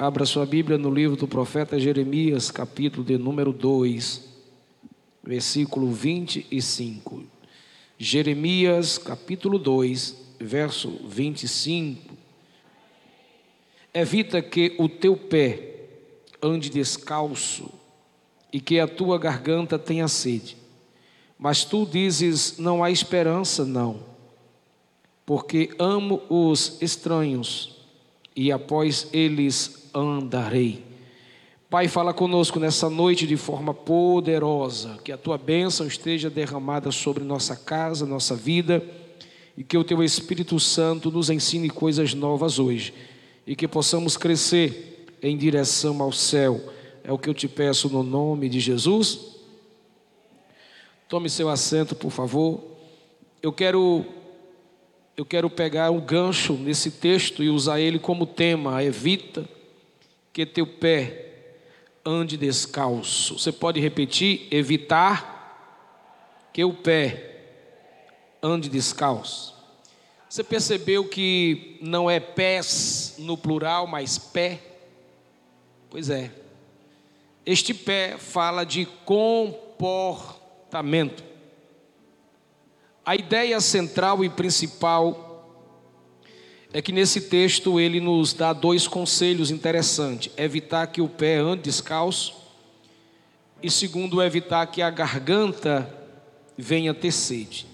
Abra 0.00 0.24
sua 0.24 0.46
Bíblia 0.46 0.78
no 0.78 0.94
livro 0.94 1.16
do 1.16 1.26
profeta 1.26 1.76
Jeremias, 1.76 2.52
capítulo 2.52 3.04
de 3.04 3.18
número 3.18 3.52
2, 3.52 4.22
versículo 5.24 5.90
25. 5.90 7.24
Jeremias, 7.98 8.96
capítulo 8.96 9.58
2, 9.58 10.36
verso 10.38 10.88
25. 11.04 12.14
Evita 13.92 14.40
que 14.40 14.76
o 14.78 14.88
teu 14.88 15.16
pé 15.16 15.88
ande 16.40 16.70
descalço 16.70 17.68
e 18.52 18.60
que 18.60 18.78
a 18.78 18.86
tua 18.86 19.18
garganta 19.18 19.80
tenha 19.80 20.06
sede. 20.06 20.56
Mas 21.36 21.64
tu 21.64 21.84
dizes: 21.84 22.56
não 22.56 22.84
há 22.84 22.90
esperança, 22.92 23.64
não, 23.64 24.04
porque 25.26 25.70
amo 25.76 26.22
os 26.28 26.80
estranhos 26.80 27.76
e 28.36 28.52
após 28.52 29.08
eles 29.12 29.77
andarei. 29.98 30.88
Pai, 31.70 31.86
fala 31.86 32.14
conosco 32.14 32.58
nessa 32.58 32.88
noite 32.88 33.26
de 33.26 33.36
forma 33.36 33.74
poderosa, 33.74 34.98
que 35.04 35.12
a 35.12 35.18
tua 35.18 35.36
bênção 35.36 35.86
esteja 35.86 36.30
derramada 36.30 36.90
sobre 36.90 37.22
nossa 37.22 37.54
casa, 37.54 38.06
nossa 38.06 38.34
vida, 38.34 38.82
e 39.54 39.62
que 39.62 39.76
o 39.76 39.84
teu 39.84 40.02
Espírito 40.02 40.58
Santo 40.58 41.10
nos 41.10 41.28
ensine 41.28 41.68
coisas 41.68 42.14
novas 42.14 42.58
hoje, 42.58 42.94
e 43.46 43.54
que 43.54 43.68
possamos 43.68 44.16
crescer 44.16 45.04
em 45.22 45.36
direção 45.36 46.00
ao 46.00 46.10
céu. 46.10 46.58
É 47.04 47.12
o 47.12 47.18
que 47.18 47.28
eu 47.28 47.34
te 47.34 47.46
peço 47.46 47.90
no 47.90 48.02
nome 48.02 48.48
de 48.48 48.60
Jesus. 48.60 49.36
Tome 51.06 51.28
seu 51.28 51.50
assento, 51.50 51.94
por 51.94 52.10
favor. 52.10 52.62
Eu 53.42 53.52
quero 53.52 54.06
eu 55.18 55.26
quero 55.26 55.50
pegar 55.50 55.90
um 55.90 56.00
gancho 56.00 56.54
nesse 56.54 56.92
texto 56.92 57.42
e 57.42 57.50
usar 57.50 57.78
ele 57.78 57.98
como 57.98 58.24
tema, 58.24 58.82
evita 58.82 59.57
que 60.38 60.46
teu 60.46 60.64
pé 60.64 61.32
ande 62.06 62.36
descalço. 62.36 63.36
Você 63.36 63.50
pode 63.50 63.80
repetir? 63.80 64.46
Evitar 64.52 66.46
que 66.52 66.62
o 66.62 66.72
pé 66.72 67.40
ande 68.40 68.68
descalço. 68.68 69.52
Você 70.28 70.44
percebeu 70.44 71.08
que 71.08 71.76
não 71.82 72.08
é 72.08 72.20
pés 72.20 73.16
no 73.18 73.36
plural, 73.36 73.88
mas 73.88 74.16
pé? 74.16 74.60
Pois 75.90 76.08
é. 76.08 76.30
Este 77.44 77.74
pé 77.74 78.16
fala 78.16 78.62
de 78.62 78.86
comportamento. 79.04 81.24
A 83.04 83.16
ideia 83.16 83.60
central 83.60 84.24
e 84.24 84.28
principal 84.28 85.27
é 86.72 86.82
que 86.82 86.92
nesse 86.92 87.22
texto 87.22 87.80
ele 87.80 88.00
nos 88.00 88.32
dá 88.32 88.52
dois 88.52 88.86
conselhos 88.86 89.50
interessantes: 89.50 90.32
evitar 90.36 90.86
que 90.86 91.00
o 91.00 91.08
pé 91.08 91.36
ande 91.36 91.62
descalço, 91.62 92.34
e 93.62 93.70
segundo, 93.70 94.22
evitar 94.22 94.66
que 94.66 94.82
a 94.82 94.90
garganta 94.90 95.92
venha 96.56 96.94
ter 96.94 97.12
sede. 97.12 97.66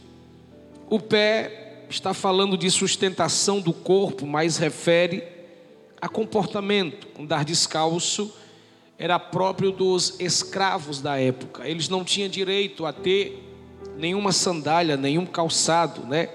O 0.89 1.01
pé 1.01 1.86
está 1.89 2.14
falando 2.14 2.56
de 2.56 2.70
sustentação 2.70 3.61
do 3.61 3.73
corpo, 3.73 4.27
mas 4.27 4.56
refere 4.59 5.25
a 6.01 6.08
comportamento. 6.08 7.08
Andar 7.19 7.45
descalço 7.45 8.33
era 8.98 9.19
próprio 9.19 9.73
dos 9.73 10.19
escravos 10.20 11.01
da 11.01 11.19
época. 11.19 11.69
Eles 11.69 11.89
não 11.89 12.05
tinham 12.05 12.29
direito 12.29 12.86
a 12.86 12.92
ter 12.92 13.42
nenhuma 13.97 14.33
sandália, 14.33 14.97
nenhum 14.97 15.27
calçado, 15.27 16.06
né? 16.06 16.29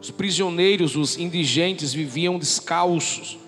Os 0.00 0.10
prisioneiros, 0.10 0.96
os 0.96 1.18
indigentes 1.18 1.92
viviam 1.92 2.38
descalços. 2.38 3.38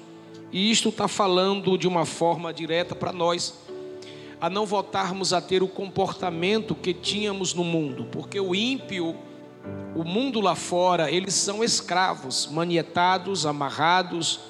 E 0.53 0.71
isto 0.71 0.91
está 0.91 1.09
falando 1.09 1.79
de 1.79 1.89
uma 1.89 2.05
forma 2.05 2.53
direta 2.53 2.95
para 2.95 3.11
nós, 3.11 3.55
a 4.39 4.51
não 4.51 4.67
voltarmos 4.67 5.33
a 5.33 5.41
ter 5.41 5.63
o 5.63 5.69
comportamento 5.69 6.75
que 6.75 6.93
tínhamos 6.93 7.55
no 7.55 7.65
mundo, 7.65 8.07
porque 8.13 8.39
o 8.39 8.55
ímpio, 8.55 9.17
o 9.95 10.05
mundo 10.05 10.41
lá 10.41 10.55
fora, 10.55 11.11
eles 11.11 11.33
são 11.33 11.65
escravos, 11.65 12.49
manietados, 12.49 13.47
amarrados, 13.47 14.41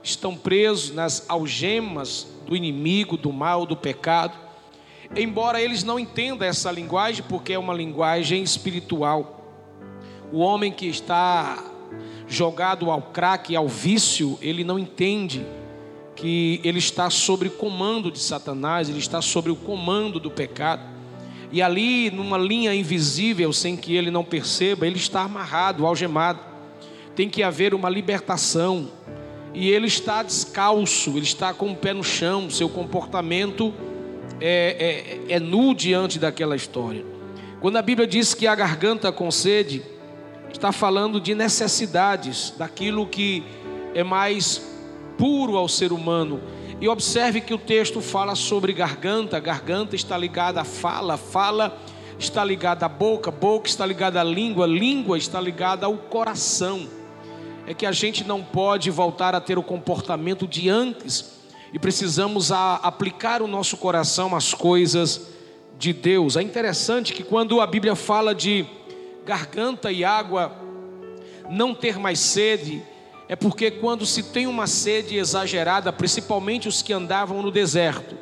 estão 0.00 0.36
presos 0.36 0.94
nas 0.94 1.28
algemas 1.28 2.26
do 2.46 2.54
inimigo, 2.54 3.16
do 3.16 3.32
mal, 3.32 3.66
do 3.66 3.76
pecado. 3.76 4.38
Embora 5.16 5.60
eles 5.60 5.82
não 5.82 5.98
entendam 5.98 6.46
essa 6.46 6.70
linguagem, 6.70 7.24
porque 7.28 7.52
é 7.52 7.58
uma 7.58 7.74
linguagem 7.74 8.42
espiritual. 8.44 9.37
O 10.32 10.38
homem 10.38 10.70
que 10.70 10.86
está 10.86 11.64
jogado 12.28 12.90
ao 12.90 13.00
crack, 13.00 13.56
ao 13.56 13.66
vício, 13.66 14.38
ele 14.42 14.62
não 14.62 14.78
entende 14.78 15.44
que 16.14 16.60
ele 16.64 16.78
está 16.78 17.08
sob 17.08 17.48
comando 17.48 18.10
de 18.10 18.18
Satanás, 18.18 18.88
ele 18.88 18.98
está 18.98 19.22
sob 19.22 19.50
o 19.50 19.56
comando 19.56 20.18
do 20.18 20.30
pecado. 20.30 20.82
E 21.50 21.62
ali, 21.62 22.10
numa 22.10 22.36
linha 22.36 22.74
invisível, 22.74 23.52
sem 23.52 23.76
que 23.76 23.96
ele 23.96 24.10
não 24.10 24.22
perceba, 24.22 24.86
ele 24.86 24.98
está 24.98 25.22
amarrado, 25.22 25.86
algemado. 25.86 26.40
Tem 27.16 27.28
que 27.28 27.42
haver 27.42 27.72
uma 27.72 27.88
libertação. 27.88 28.88
E 29.54 29.70
ele 29.70 29.86
está 29.86 30.22
descalço, 30.22 31.10
ele 31.10 31.20
está 31.20 31.54
com 31.54 31.70
o 31.70 31.76
pé 31.76 31.94
no 31.94 32.04
chão, 32.04 32.50
seu 32.50 32.68
comportamento 32.68 33.72
é, 34.40 35.24
é, 35.28 35.34
é 35.34 35.40
nu 35.40 35.74
diante 35.74 36.18
daquela 36.18 36.54
história. 36.54 37.04
Quando 37.60 37.76
a 37.76 37.82
Bíblia 37.82 38.06
diz 38.06 38.34
que 38.34 38.46
a 38.46 38.54
garganta 38.54 39.10
concede, 39.10 39.82
está 40.52 40.72
falando 40.72 41.20
de 41.20 41.34
necessidades, 41.34 42.52
daquilo 42.56 43.06
que 43.06 43.44
é 43.94 44.02
mais 44.02 44.62
puro 45.16 45.56
ao 45.56 45.68
ser 45.68 45.92
humano. 45.92 46.40
E 46.80 46.88
observe 46.88 47.40
que 47.40 47.52
o 47.52 47.58
texto 47.58 48.00
fala 48.00 48.34
sobre 48.34 48.72
garganta, 48.72 49.40
garganta 49.40 49.96
está 49.96 50.16
ligada 50.16 50.60
à 50.60 50.64
fala, 50.64 51.16
fala 51.16 51.76
está 52.18 52.44
ligada 52.44 52.86
à 52.86 52.88
boca, 52.88 53.30
boca 53.30 53.68
está 53.68 53.86
ligada 53.86 54.20
à 54.20 54.24
língua, 54.24 54.66
língua 54.66 55.18
está 55.18 55.40
ligada 55.40 55.86
ao 55.86 55.96
coração. 55.96 56.88
É 57.66 57.74
que 57.74 57.84
a 57.84 57.92
gente 57.92 58.24
não 58.24 58.42
pode 58.42 58.90
voltar 58.90 59.34
a 59.34 59.40
ter 59.40 59.58
o 59.58 59.62
comportamento 59.62 60.46
de 60.46 60.68
antes 60.68 61.38
e 61.72 61.78
precisamos 61.78 62.50
aplicar 62.50 63.42
o 63.42 63.46
nosso 63.46 63.76
coração 63.76 64.34
às 64.34 64.54
coisas 64.54 65.28
de 65.78 65.92
Deus. 65.92 66.36
É 66.36 66.42
interessante 66.42 67.12
que 67.12 67.22
quando 67.22 67.60
a 67.60 67.66
Bíblia 67.66 67.94
fala 67.94 68.34
de 68.34 68.64
garganta 69.28 69.92
e 69.92 70.04
água 70.04 70.50
não 71.50 71.74
ter 71.74 71.98
mais 71.98 72.18
sede, 72.18 72.82
é 73.28 73.36
porque 73.36 73.70
quando 73.70 74.06
se 74.06 74.22
tem 74.22 74.46
uma 74.46 74.66
sede 74.66 75.18
exagerada, 75.18 75.92
principalmente 75.92 76.66
os 76.66 76.80
que 76.80 76.94
andavam 76.94 77.42
no 77.42 77.50
deserto, 77.50 78.16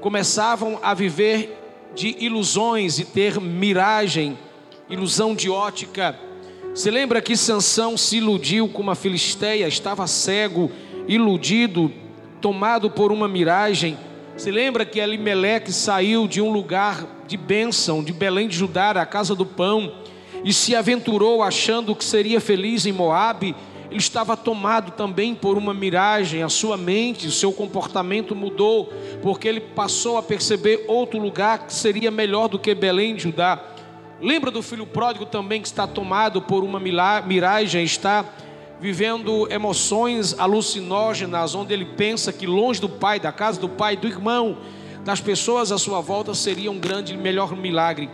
começavam 0.00 0.80
a 0.82 0.92
viver 0.92 1.56
de 1.94 2.16
ilusões 2.18 2.98
e 2.98 3.04
ter 3.04 3.40
miragem, 3.40 4.36
ilusão 4.90 5.36
de 5.36 5.48
ótica. 5.48 6.18
Se 6.74 6.90
lembra 6.90 7.22
que 7.22 7.36
Sansão 7.36 7.96
se 7.96 8.16
iludiu 8.16 8.68
com 8.68 8.82
uma 8.82 8.96
filisteia, 8.96 9.68
estava 9.68 10.04
cego, 10.08 10.68
iludido, 11.06 11.92
tomado 12.40 12.90
por 12.90 13.12
uma 13.12 13.28
miragem. 13.28 13.96
Se 14.36 14.50
lembra 14.50 14.84
que 14.84 14.98
Elimeleque 14.98 15.72
saiu 15.72 16.26
de 16.26 16.40
um 16.40 16.50
lugar 16.50 17.06
de 17.28 17.36
bênção, 17.36 18.02
de 18.02 18.12
Belém 18.12 18.48
de 18.48 18.56
Judá, 18.56 18.90
a 18.90 19.06
casa 19.06 19.36
do 19.36 19.46
pão, 19.46 20.03
e 20.42 20.52
se 20.52 20.74
aventurou 20.74 21.42
achando 21.42 21.94
que 21.94 22.04
seria 22.04 22.40
feliz 22.40 22.86
em 22.86 22.92
Moabe, 22.92 23.54
ele 23.90 24.00
estava 24.00 24.36
tomado 24.36 24.90
também 24.90 25.36
por 25.36 25.56
uma 25.56 25.72
miragem, 25.72 26.42
a 26.42 26.48
sua 26.48 26.76
mente, 26.76 27.28
o 27.28 27.30
seu 27.30 27.52
comportamento 27.52 28.34
mudou, 28.34 28.92
porque 29.22 29.46
ele 29.46 29.60
passou 29.60 30.18
a 30.18 30.22
perceber 30.22 30.84
outro 30.88 31.18
lugar 31.18 31.66
que 31.66 31.72
seria 31.72 32.10
melhor 32.10 32.48
do 32.48 32.58
que 32.58 32.74
Belém 32.74 33.14
de 33.14 33.22
Judá. 33.22 33.62
Lembra 34.20 34.50
do 34.50 34.62
filho 34.62 34.84
pródigo 34.84 35.26
também 35.26 35.60
que 35.60 35.68
está 35.68 35.86
tomado 35.86 36.42
por 36.42 36.64
uma 36.64 36.80
miragem, 36.80 37.84
está 37.84 38.24
vivendo 38.80 39.46
emoções 39.48 40.36
alucinógenas, 40.38 41.54
onde 41.54 41.72
ele 41.72 41.84
pensa 41.84 42.32
que 42.32 42.48
longe 42.48 42.80
do 42.80 42.88
pai, 42.88 43.20
da 43.20 43.30
casa 43.30 43.60
do 43.60 43.68
pai, 43.68 43.96
do 43.96 44.08
irmão, 44.08 44.58
das 45.04 45.20
pessoas 45.20 45.70
à 45.70 45.78
sua 45.78 46.00
volta 46.00 46.34
seria 46.34 46.70
um 46.70 46.80
grande, 46.80 47.16
melhor 47.16 47.56
milagre 47.56 48.10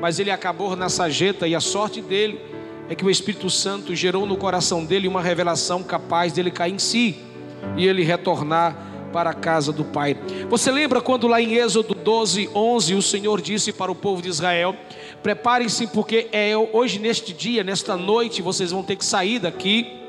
mas 0.00 0.18
ele 0.18 0.30
acabou 0.30 0.74
na 0.76 0.88
sajeta 0.88 1.46
e 1.46 1.54
a 1.54 1.60
sorte 1.60 2.00
dele 2.00 2.40
é 2.88 2.94
que 2.94 3.04
o 3.04 3.10
Espírito 3.10 3.48
Santo 3.48 3.94
gerou 3.94 4.26
no 4.26 4.36
coração 4.36 4.84
dele 4.84 5.08
uma 5.08 5.22
revelação 5.22 5.82
capaz 5.82 6.32
dele 6.32 6.50
cair 6.50 6.74
em 6.74 6.78
si 6.78 7.16
e 7.76 7.86
ele 7.86 8.02
retornar 8.02 8.76
para 9.12 9.30
a 9.30 9.34
casa 9.34 9.72
do 9.72 9.84
Pai. 9.84 10.16
Você 10.48 10.70
lembra 10.70 11.00
quando 11.00 11.28
lá 11.28 11.40
em 11.40 11.54
Êxodo 11.54 11.94
12, 11.94 12.50
11, 12.54 12.94
o 12.94 13.02
Senhor 13.02 13.40
disse 13.40 13.72
para 13.72 13.92
o 13.92 13.94
povo 13.94 14.22
de 14.22 14.28
Israel: 14.28 14.74
Preparem-se, 15.22 15.86
porque 15.88 16.28
é 16.32 16.56
hoje, 16.56 16.98
neste 16.98 17.32
dia, 17.32 17.62
nesta 17.62 17.96
noite, 17.96 18.42
vocês 18.42 18.70
vão 18.70 18.82
ter 18.82 18.96
que 18.96 19.04
sair 19.04 19.38
daqui, 19.38 20.00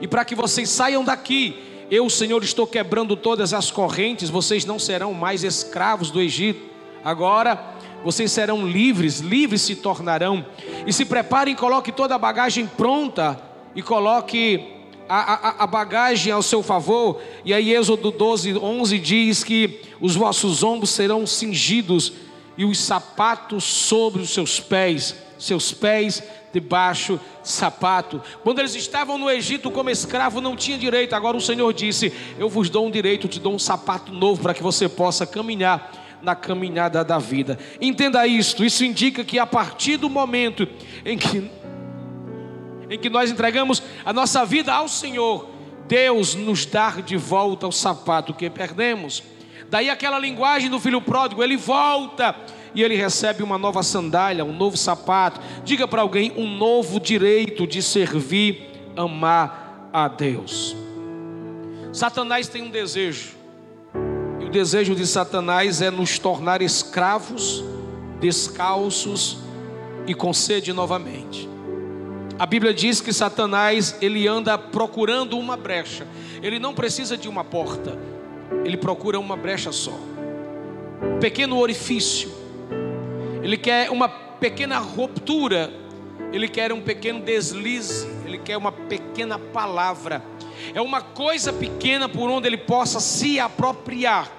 e 0.00 0.06
para 0.06 0.24
que 0.24 0.34
vocês 0.34 0.70
saiam 0.70 1.04
daqui, 1.04 1.56
eu, 1.90 2.08
Senhor, 2.08 2.42
estou 2.42 2.66
quebrando 2.66 3.16
todas 3.16 3.52
as 3.52 3.70
correntes, 3.70 4.30
vocês 4.30 4.64
não 4.64 4.78
serão 4.78 5.12
mais 5.12 5.44
escravos 5.44 6.10
do 6.10 6.20
Egito. 6.20 6.72
Agora, 7.04 7.76
vocês 8.04 8.30
serão 8.32 8.66
livres, 8.66 9.20
livres 9.20 9.62
se 9.62 9.76
tornarão. 9.76 10.44
E 10.86 10.92
se 10.92 11.04
preparem, 11.04 11.54
coloque 11.54 11.92
toda 11.92 12.14
a 12.14 12.18
bagagem 12.18 12.66
pronta 12.66 13.40
e 13.74 13.82
coloque 13.82 14.72
a, 15.08 15.34
a, 15.34 15.64
a, 15.64 15.66
bagagem 15.66 16.32
ao 16.32 16.42
seu 16.42 16.62
favor, 16.62 17.20
e 17.44 17.52
aí 17.52 17.74
Êxodo 17.74 18.10
12, 18.10 18.56
11 18.56 18.98
diz 18.98 19.44
que 19.44 19.80
os 20.00 20.14
vossos 20.14 20.62
ombros 20.62 20.90
serão 20.90 21.26
cingidos 21.26 22.12
e 22.56 22.64
os 22.64 22.78
sapatos 22.78 23.64
sobre 23.64 24.22
os 24.22 24.30
seus 24.30 24.60
pés, 24.60 25.14
seus 25.38 25.72
pés 25.72 26.22
debaixo 26.52 27.20
de 27.42 27.48
sapato. 27.48 28.22
Quando 28.42 28.60
eles 28.60 28.74
estavam 28.74 29.18
no 29.18 29.30
Egito 29.30 29.70
como 29.70 29.90
escravo, 29.90 30.40
não 30.40 30.54
tinha 30.54 30.78
direito. 30.78 31.14
Agora 31.14 31.36
o 31.36 31.40
Senhor 31.40 31.72
disse: 31.72 32.12
Eu 32.38 32.48
vos 32.48 32.68
dou 32.68 32.86
um 32.86 32.90
direito, 32.90 33.26
te 33.26 33.40
dou 33.40 33.54
um 33.54 33.58
sapato 33.58 34.12
novo 34.12 34.42
para 34.42 34.54
que 34.54 34.62
você 34.62 34.88
possa 34.88 35.26
caminhar 35.26 36.01
na 36.22 36.34
caminhada 36.34 37.04
da 37.04 37.18
vida. 37.18 37.58
Entenda 37.80 38.26
isto, 38.26 38.64
isso 38.64 38.84
indica 38.84 39.24
que 39.24 39.38
a 39.38 39.46
partir 39.46 39.96
do 39.96 40.08
momento 40.08 40.66
em 41.04 41.18
que 41.18 41.50
em 42.90 42.98
que 42.98 43.08
nós 43.08 43.30
entregamos 43.30 43.82
a 44.04 44.12
nossa 44.12 44.44
vida 44.44 44.70
ao 44.70 44.86
Senhor, 44.86 45.48
Deus 45.88 46.34
nos 46.34 46.66
dá 46.66 46.90
de 46.90 47.16
volta 47.16 47.66
o 47.66 47.72
sapato 47.72 48.34
que 48.34 48.50
perdemos. 48.50 49.22
Daí 49.70 49.88
aquela 49.88 50.18
linguagem 50.18 50.68
do 50.68 50.78
filho 50.78 51.00
pródigo, 51.00 51.42
ele 51.42 51.56
volta 51.56 52.36
e 52.74 52.82
ele 52.82 52.94
recebe 52.94 53.42
uma 53.42 53.56
nova 53.56 53.82
sandália, 53.82 54.44
um 54.44 54.52
novo 54.52 54.76
sapato. 54.76 55.40
Diga 55.64 55.88
para 55.88 56.02
alguém 56.02 56.32
um 56.36 56.46
novo 56.46 57.00
direito 57.00 57.66
de 57.66 57.82
servir, 57.82 58.70
amar 58.94 59.88
a 59.92 60.08
Deus. 60.08 60.76
Satanás 61.92 62.48
tem 62.48 62.62
um 62.62 62.70
desejo, 62.70 63.36
desejo 64.52 64.94
de 64.94 65.06
Satanás 65.06 65.82
é 65.82 65.90
nos 65.90 66.18
tornar 66.18 66.62
escravos, 66.62 67.64
descalços 68.20 69.38
e 70.06 70.14
com 70.14 70.32
sede 70.32 70.72
novamente. 70.72 71.48
A 72.38 72.46
Bíblia 72.46 72.72
diz 72.72 73.00
que 73.00 73.12
Satanás 73.12 73.96
ele 74.00 74.28
anda 74.28 74.56
procurando 74.56 75.38
uma 75.38 75.56
brecha. 75.56 76.06
Ele 76.42 76.58
não 76.58 76.74
precisa 76.74 77.16
de 77.16 77.28
uma 77.28 77.42
porta. 77.42 77.98
Ele 78.64 78.76
procura 78.76 79.18
uma 79.18 79.36
brecha 79.36 79.72
só. 79.72 79.98
Um 81.02 81.18
pequeno 81.18 81.58
orifício 81.58 82.42
ele 83.42 83.56
quer 83.56 83.90
uma 83.90 84.08
pequena 84.08 84.78
ruptura, 84.78 85.72
ele 86.32 86.46
quer 86.46 86.72
um 86.72 86.80
pequeno 86.80 87.20
deslize, 87.20 88.08
ele 88.24 88.38
quer 88.38 88.56
uma 88.56 88.70
pequena 88.70 89.36
palavra. 89.36 90.22
É 90.72 90.80
uma 90.80 91.02
coisa 91.02 91.52
pequena 91.52 92.08
por 92.08 92.30
onde 92.30 92.46
ele 92.46 92.56
possa 92.56 93.00
se 93.00 93.40
apropriar, 93.40 94.30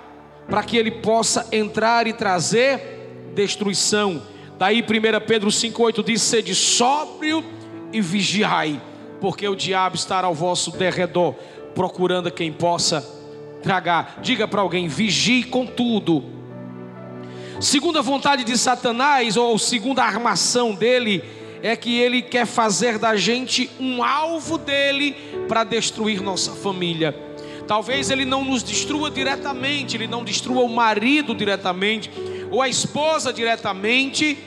para 0.47 0.63
que 0.63 0.77
ele 0.77 0.91
possa 0.91 1.47
entrar 1.51 2.07
e 2.07 2.13
trazer 2.13 3.31
destruição. 3.33 4.21
Daí 4.57 4.81
1 4.81 5.25
Pedro 5.25 5.49
5,8 5.49 6.03
diz: 6.03 6.21
sede 6.21 6.53
sóbrio 6.53 7.43
e 7.91 8.01
vigiai, 8.01 8.81
porque 9.19 9.47
o 9.47 9.55
diabo 9.55 9.95
estará 9.95 10.27
ao 10.27 10.33
vosso 10.33 10.71
derredor, 10.71 11.35
procurando 11.73 12.31
quem 12.31 12.51
possa 12.51 13.01
tragar. 13.61 14.19
Diga 14.21 14.47
para 14.47 14.61
alguém: 14.61 14.87
vigie 14.87 15.43
com 15.43 15.65
tudo 15.65 16.33
Segunda 17.63 18.01
vontade 18.01 18.43
de 18.43 18.57
Satanás, 18.57 19.37
ou 19.37 19.57
segunda 19.57 20.03
armação 20.03 20.73
dele, 20.73 21.23
é 21.61 21.77
que 21.77 21.97
ele 21.97 22.21
quer 22.21 22.45
fazer 22.45 22.97
da 22.97 23.15
gente 23.15 23.69
um 23.79 24.03
alvo 24.03 24.57
dele 24.57 25.15
para 25.47 25.63
destruir 25.63 26.21
nossa 26.21 26.51
família. 26.51 27.15
Talvez 27.67 28.09
ele 28.09 28.25
não 28.25 28.43
nos 28.43 28.61
destrua 28.61 29.09
diretamente, 29.09 29.95
ele 29.95 30.07
não 30.07 30.23
destrua 30.23 30.63
o 30.63 30.69
marido 30.69 31.33
diretamente, 31.33 32.11
ou 32.51 32.61
a 32.61 32.69
esposa 32.69 33.31
diretamente, 33.31 34.37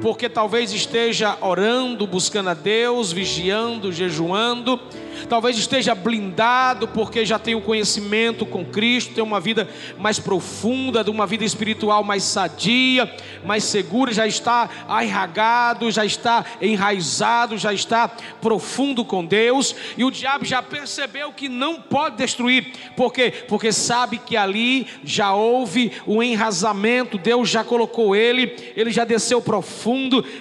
porque 0.00 0.28
talvez 0.28 0.72
esteja 0.72 1.36
orando, 1.40 2.06
buscando 2.06 2.50
a 2.50 2.54
Deus, 2.54 3.12
vigiando, 3.12 3.92
jejuando, 3.92 4.80
talvez 5.28 5.56
esteja 5.56 5.94
blindado 5.94 6.86
porque 6.88 7.24
já 7.24 7.38
tem 7.38 7.54
o 7.54 7.60
conhecimento 7.60 8.44
com 8.44 8.64
Cristo, 8.64 9.14
tem 9.14 9.24
uma 9.24 9.40
vida 9.40 9.68
mais 9.98 10.18
profunda, 10.18 11.02
de 11.02 11.10
uma 11.10 11.26
vida 11.26 11.44
espiritual 11.44 12.04
mais 12.04 12.22
sadia, 12.22 13.10
mais 13.44 13.64
segura, 13.64 14.12
já 14.12 14.26
está 14.26 14.68
arraigado, 14.86 15.90
já 15.90 16.04
está 16.04 16.44
enraizado, 16.60 17.56
já 17.56 17.72
está 17.72 18.08
profundo 18.40 19.04
com 19.04 19.24
Deus, 19.24 19.74
e 19.96 20.04
o 20.04 20.10
diabo 20.10 20.44
já 20.44 20.62
percebeu 20.62 21.32
que 21.32 21.48
não 21.48 21.80
pode 21.80 22.16
destruir, 22.16 22.72
por 22.96 23.12
quê? 23.12 23.32
Porque 23.48 23.72
sabe 23.72 24.18
que 24.18 24.36
ali 24.36 24.86
já 25.02 25.34
houve 25.34 25.92
o 26.06 26.22
enrasamento, 26.22 27.18
Deus 27.18 27.48
já 27.48 27.64
colocou 27.64 28.14
ele, 28.14 28.54
ele 28.76 28.90
já 28.90 29.04
desceu 29.04 29.40
profundo, 29.40 29.85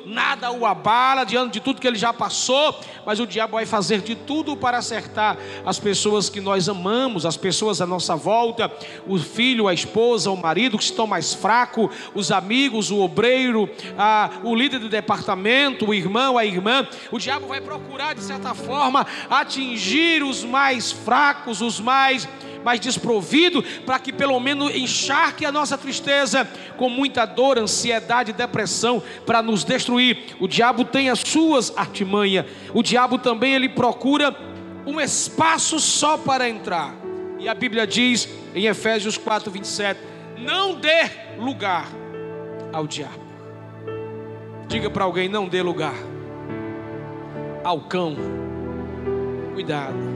nada 0.06 0.51
o 0.51 0.65
abala 0.65 1.24
diante 1.24 1.53
de 1.53 1.59
tudo 1.59 1.80
que 1.81 1.88
ele 1.88 1.97
já 1.97 2.13
passou, 2.13 2.80
mas 3.06 3.19
o 3.19 3.27
diabo 3.27 3.53
vai 3.53 3.65
fazer 3.65 4.01
de 4.01 4.15
tudo 4.15 4.56
para 4.56 4.77
acertar 4.77 5.38
as 5.65 5.80
pessoas 5.80 6.30
que 6.30 6.42
nós 6.42 6.68
amamos, 6.69 7.25
as 7.25 7.38
pessoas 7.38 7.81
à 7.81 7.86
nossa 7.86 8.15
volta, 8.15 8.71
o 9.07 9.18
filho, 9.18 9.68
a 9.68 9.74
esposa, 9.74 10.31
o 10.31 10.38
marido 10.38 10.77
que 10.77 10.83
estão 10.83 11.06
mais 11.06 11.33
fraco, 11.33 11.89
os 12.13 12.31
amigos, 12.31 12.92
o 12.92 13.00
obreiro, 13.00 13.69
a, 13.97 14.30
o 14.44 14.56
líder 14.56 14.80
do 14.80 14.89
departamento, 14.89 15.89
o 15.89 15.94
irmão, 15.94 16.38
a 16.38 16.45
irmã. 16.45 16.88
O 17.12 17.19
diabo 17.19 17.47
vai 17.47 17.62
procurar, 17.62 18.15
de 18.15 18.21
certa 18.21 18.53
forma, 18.53 19.06
atingir 19.30 20.24
os 20.24 20.44
mais 20.44 20.92
fracos, 20.92 21.62
os 21.62 21.80
mais 21.80 22.27
mais 22.65 22.79
desprovido, 22.79 23.62
para 23.85 24.00
que 24.00 24.12
pelo 24.12 24.39
menos 24.39 24.75
encharque 24.75 25.45
a 25.45 25.51
nossa 25.51 25.77
tristeza 25.77 26.50
com 26.77 26.89
muita 26.89 27.23
dor, 27.23 27.59
ansiedade, 27.59 28.33
depressão, 28.33 29.03
para 29.23 29.44
nos 29.44 29.63
destruir. 29.63 30.35
O 30.39 30.47
diabo 30.47 30.83
tem 30.83 31.12
as 31.12 31.19
suas 31.19 31.71
artimanhas. 31.77 32.47
O 32.73 32.81
diabo 32.81 33.19
também 33.19 33.53
ele 33.53 33.69
procura 33.69 34.35
um 34.83 35.00
espaço 35.00 35.79
só 35.79 36.17
para 36.17 36.50
entrar. 36.50 36.95
E 37.38 37.47
a 37.47 37.53
Bíblia 37.53 37.85
diz 37.85 38.27
em 38.56 38.65
Efésios 38.65 39.15
4, 39.15 39.51
27: 39.51 40.00
Não 40.39 40.73
dê 40.73 41.11
lugar 41.38 41.88
ao 42.73 42.88
diabo. 42.88 43.23
Diga 44.68 44.89
para 44.89 45.03
alguém: 45.03 45.29
não 45.29 45.47
dê 45.47 45.61
lugar 45.61 45.94
ao 47.63 47.81
cão. 47.81 48.15
Cuidado. 49.53 50.14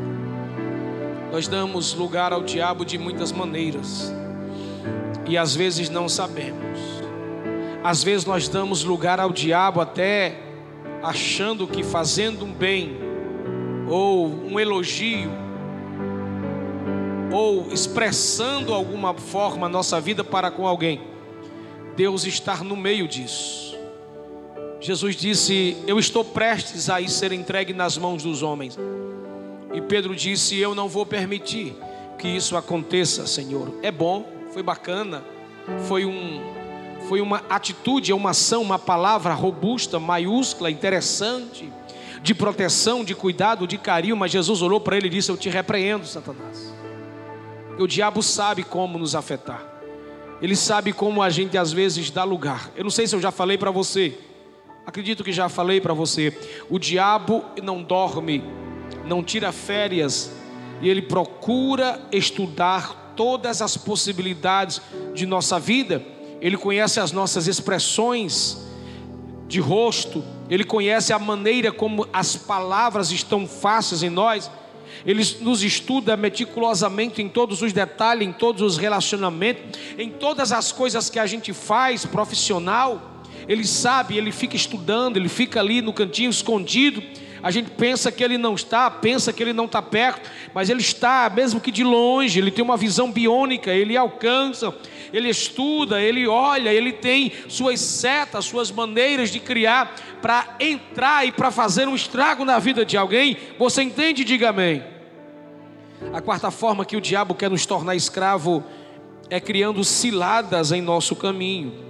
Nós 1.32 1.48
damos 1.48 1.94
lugar 1.94 2.34
ao 2.34 2.44
diabo 2.44 2.84
de 2.84 2.98
muitas 2.98 3.32
maneiras, 3.32 4.12
e 5.28 5.38
às 5.38 5.56
vezes 5.56 5.90
não 5.90 6.10
sabemos. 6.10 6.80
Às 7.84 8.04
vezes 8.04 8.26
nós 8.26 8.48
damos 8.48 8.84
lugar 8.84 9.20
ao 9.20 9.32
diabo 9.32 9.80
até 9.80 10.40
achando 11.04 11.68
que 11.68 11.84
fazendo 11.84 12.46
um 12.46 12.52
bem, 12.52 12.98
ou 13.88 14.28
um 14.28 14.60
elogio, 14.60 15.32
ou 17.32 17.72
expressando 17.72 18.74
alguma 18.74 19.14
forma 19.14 19.68
a 19.68 19.70
nossa 19.70 20.02
vida 20.02 20.24
para 20.24 20.50
com 20.50 20.68
alguém, 20.68 21.02
Deus 21.96 22.26
está 22.26 22.58
no 22.58 22.76
meio 22.76 23.08
disso. 23.08 23.78
Jesus 24.82 25.16
disse: 25.16 25.78
Eu 25.86 26.00
estou 26.00 26.24
prestes 26.24 26.90
a 26.90 27.02
ir 27.02 27.10
ser 27.10 27.32
entregue 27.32 27.74
nas 27.74 27.98
mãos 27.98 28.24
dos 28.24 28.42
homens. 28.42 28.78
E 29.74 29.82
Pedro 29.82 30.16
disse: 30.16 30.58
Eu 30.58 30.74
não 30.74 30.88
vou 30.88 31.06
permitir 31.06 31.76
que 32.18 32.28
isso 32.28 32.58
aconteça, 32.58 33.26
Senhor. 33.28 33.74
É 33.82 33.92
bom, 33.92 34.26
foi 34.52 34.64
bacana, 34.64 35.24
foi 35.88 36.06
um, 36.06 36.42
foi 37.08 37.22
uma 37.22 37.44
atitude, 37.50 38.12
é 38.12 38.16
uma 38.16 38.32
ação, 38.32 38.62
uma 38.62 38.80
palavra 38.80 39.34
robusta, 39.34 40.00
maiúscula, 40.00 40.70
interessante, 40.70 41.72
de 42.22 42.34
proteção, 42.34 43.04
de 43.04 43.16
cuidado, 43.16 43.68
de 43.68 43.78
carinho. 43.78 44.18
Mas 44.18 44.32
Jesus 44.32 44.62
olhou 44.62 44.80
para 44.80 44.98
ele 44.98 45.08
e 45.08 45.12
disse: 45.12 45.32
Eu 45.32 45.38
te 45.38 45.50
repreendo, 45.50 46.06
Satanás. 46.06 46.74
O 47.78 47.88
diabo 47.88 48.22
sabe 48.22 48.64
como 48.64 49.00
nos 49.00 49.16
afetar. 49.16 49.66
Ele 50.42 50.56
sabe 50.56 50.94
como 50.94 51.22
a 51.22 51.30
gente 51.30 51.58
às 51.58 51.72
vezes 51.72 52.10
dá 52.12 52.24
lugar. 52.24 52.72
Eu 52.76 52.84
não 52.84 52.92
sei 52.92 53.08
se 53.08 53.16
eu 53.16 53.22
já 53.22 53.32
falei 53.32 53.58
para 53.58 53.72
você. 53.72 54.18
Acredito 54.86 55.24
que 55.24 55.32
já 55.32 55.48
falei 55.50 55.80
para 55.80 55.94
você. 55.94 56.36
O 56.70 56.80
diabo 56.80 57.44
não 57.62 57.84
dorme 57.84 58.44
não 59.10 59.24
tira 59.24 59.52
férias 59.52 60.32
e 60.82 60.88
ele 60.88 61.02
procura 61.02 62.00
estudar 62.12 63.14
todas 63.16 63.62
as 63.62 63.76
possibilidades 63.76 64.80
de 65.14 65.26
nossa 65.26 65.60
vida. 65.60 66.02
Ele 66.40 66.56
conhece 66.56 67.00
as 67.00 67.12
nossas 67.12 67.48
expressões 67.48 68.66
de 69.48 69.60
rosto, 69.60 70.24
ele 70.50 70.64
conhece 70.64 71.12
a 71.12 71.20
maneira 71.20 71.72
como 71.72 72.08
as 72.14 72.36
palavras 72.36 73.12
estão 73.12 73.46
fáceis 73.48 74.04
em 74.04 74.10
nós. 74.10 74.50
Ele 75.06 75.24
nos 75.42 75.64
estuda 75.64 76.16
meticulosamente 76.16 77.22
em 77.22 77.28
todos 77.28 77.62
os 77.62 77.74
detalhes, 77.74 78.28
em 78.28 78.32
todos 78.32 78.62
os 78.62 78.78
relacionamentos, 78.78 79.80
em 79.98 80.10
todas 80.10 80.52
as 80.52 80.72
coisas 80.72 81.10
que 81.10 81.20
a 81.20 81.26
gente 81.26 81.52
faz 81.52 82.06
profissional. 82.06 83.24
Ele 83.48 83.66
sabe, 83.66 84.18
ele 84.18 84.32
fica 84.32 84.56
estudando, 84.56 85.18
ele 85.18 85.30
fica 85.30 85.60
ali 85.60 85.82
no 85.82 85.92
cantinho 85.92 86.30
escondido 86.30 87.02
a 87.42 87.52
gente 87.52 87.70
pensa 87.72 88.12
que 88.12 88.24
ele 88.24 88.38
não 88.38 88.56
está, 88.56 88.90
pensa 88.90 89.32
que 89.32 89.42
ele 89.42 89.54
não 89.54 89.66
está 89.66 89.82
perto, 89.82 90.30
mas 90.54 90.70
ele 90.70 90.82
está, 90.82 91.32
mesmo 91.34 91.60
que 91.60 91.72
de 91.72 91.84
longe, 91.84 92.40
ele 92.40 92.52
tem 92.52 92.64
uma 92.64 92.78
visão 92.78 93.12
biônica, 93.12 93.72
ele 93.72 93.96
alcança, 93.96 94.76
ele 95.14 95.30
estuda, 95.30 96.02
ele 96.02 96.28
olha, 96.28 96.74
ele 96.74 96.92
tem 96.92 97.32
suas 97.48 97.80
setas, 97.80 98.46
suas 98.46 98.72
maneiras 98.72 99.30
de 99.30 99.40
criar 99.40 99.96
para 100.22 100.56
entrar 100.60 101.26
e 101.26 101.32
para 101.32 101.50
fazer 101.52 101.88
um 101.88 101.96
estrago 101.96 102.44
na 102.44 102.60
vida 102.60 102.86
de 102.86 102.98
alguém. 102.98 103.38
Você 103.58 103.82
entende? 103.82 104.24
Diga 104.24 104.50
amém. 104.50 104.84
A 106.14 106.22
quarta 106.22 106.50
forma 106.52 106.86
que 106.86 106.96
o 106.96 107.02
diabo 107.02 107.36
quer 107.36 107.50
nos 107.50 107.66
tornar 107.66 107.96
escravo 107.96 108.64
é 109.30 109.40
criando 109.40 109.84
ciladas 109.84 110.72
em 110.72 110.82
nosso 110.82 111.16
caminho. 111.16 111.89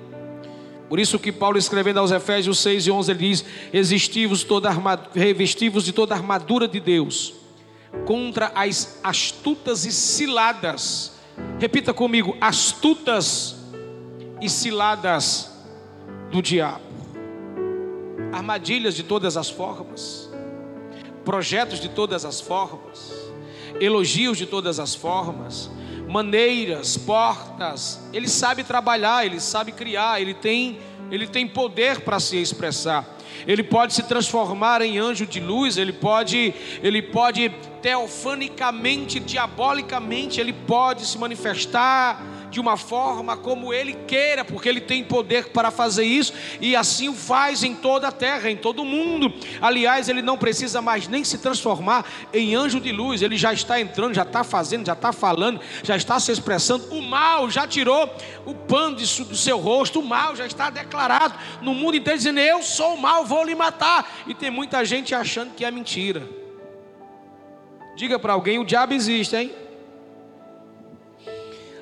Por 0.90 1.00
isso 1.00 1.20
que 1.20 1.32
Paulo 1.32 1.60
escrevendo 1.60 2.00
aos 2.00 2.12
Efésios 2.12 2.58
6 2.60 2.88
e 2.88 2.92
11 2.92 3.12
ele 3.12 3.20
diz: 3.20 3.46
"Resistivos 3.72 4.44
toda 4.44 4.72
revestivos 5.14 5.86
de 5.86 5.94
toda 5.94 6.16
a 6.16 6.18
armadura 6.18 6.68
de 6.68 6.80
Deus 6.80 7.36
contra 8.06 8.52
as 8.56 9.00
astutas 9.04 9.86
e 9.86 9.92
ciladas". 9.92 11.14
Repita 11.60 11.94
comigo: 11.94 12.36
astutas 12.42 13.56
e 14.42 14.50
ciladas 14.50 15.52
do 16.32 16.42
diabo. 16.42 16.82
Armadilhas 18.32 18.96
de 18.96 19.04
todas 19.04 19.38
as 19.38 19.50
formas, 19.50 20.30
projetos 21.24 21.80
de 21.80 21.90
todas 21.90 22.26
as 22.26 22.42
formas, 22.42 23.12
elogios 23.80 24.38
de 24.38 24.48
todas 24.48 24.80
as 24.80 24.96
formas, 24.96 25.70
maneiras, 26.10 26.98
portas. 26.98 28.02
Ele 28.12 28.28
sabe 28.28 28.64
trabalhar, 28.64 29.26
ele 29.26 29.40
sabe 29.40 29.72
criar, 29.72 30.20
ele 30.20 30.34
tem, 30.34 30.80
ele 31.12 31.28
tem 31.28 31.48
poder 31.48 32.02
para 32.02 32.20
se 32.20 32.36
expressar. 32.38 33.06
Ele 33.48 33.64
pode 33.64 33.94
se 33.94 34.04
transformar 34.04 34.82
em 34.82 34.98
anjo 34.98 35.26
de 35.26 35.40
luz, 35.40 35.78
ele 35.78 35.94
pode, 35.94 36.54
ele 36.82 37.02
pode 37.02 37.50
teofanicamente, 37.82 39.20
diabolicamente, 39.20 40.42
ele 40.42 40.52
pode 40.52 41.06
se 41.06 41.18
manifestar 41.18 42.22
de 42.50 42.60
uma 42.60 42.78
forma 42.78 43.38
como 43.38 43.74
ele 43.74 43.94
queira, 44.08 44.44
porque 44.44 44.68
ele 44.68 44.82
tem 44.82 45.04
poder 45.04 45.50
para 45.50 45.72
fazer 45.72 46.04
isso 46.04 46.34
e 46.60 46.76
assim 46.76 47.10
o 47.10 47.14
faz 47.14 47.64
em 47.64 47.76
toda 47.76 48.08
a 48.08 48.12
terra, 48.12 48.50
em 48.50 48.58
todo 48.58 48.82
o 48.82 48.86
mundo. 48.86 49.34
Aliás, 49.62 50.10
ele 50.10 50.22
não 50.22 50.38
precisa 50.38 50.82
mais 50.82 51.08
nem 51.08 51.24
se 51.24 51.38
transformar 51.38 52.06
em 52.34 52.56
anjo 52.56 52.80
de 52.80 52.92
luz, 52.92 53.22
ele 53.22 53.38
já 53.38 53.54
está 53.54 53.80
entrando, 53.80 54.14
já 54.14 54.24
está 54.24 54.44
fazendo, 54.44 54.86
já 54.86 54.94
está 54.94 55.12
falando, 55.12 55.60
já 55.84 55.96
está 55.96 56.20
se 56.20 56.32
expressando. 56.32 56.94
O 56.94 57.02
mal 57.02 57.50
já 57.50 57.68
tirou 57.68 58.14
o 58.46 58.54
pano 58.54 58.96
do 58.96 59.36
seu 59.36 59.58
rosto, 59.60 60.00
o 60.00 60.06
mal 60.06 60.36
já 60.36 60.46
está 60.46 60.70
declarado 60.70 61.36
no 61.62 61.74
mundo 61.74 61.98
inteiro, 61.98 62.18
dizendo: 62.18 62.40
Eu 62.40 62.62
sou 62.62 62.96
o 62.96 63.02
mal, 63.02 63.26
vou 63.26 63.44
lhe 63.44 63.56
matar. 63.56 64.10
E 64.28 64.34
tem 64.34 64.50
muita 64.50 64.84
gente 64.84 65.14
achando 65.14 65.54
que 65.54 65.64
é 65.64 65.72
mentira. 65.72 66.28
Diga 67.96 68.18
para 68.18 68.34
alguém: 68.34 68.60
o 68.60 68.66
diabo 68.66 68.94
existe, 68.94 69.36
hein? 69.36 69.52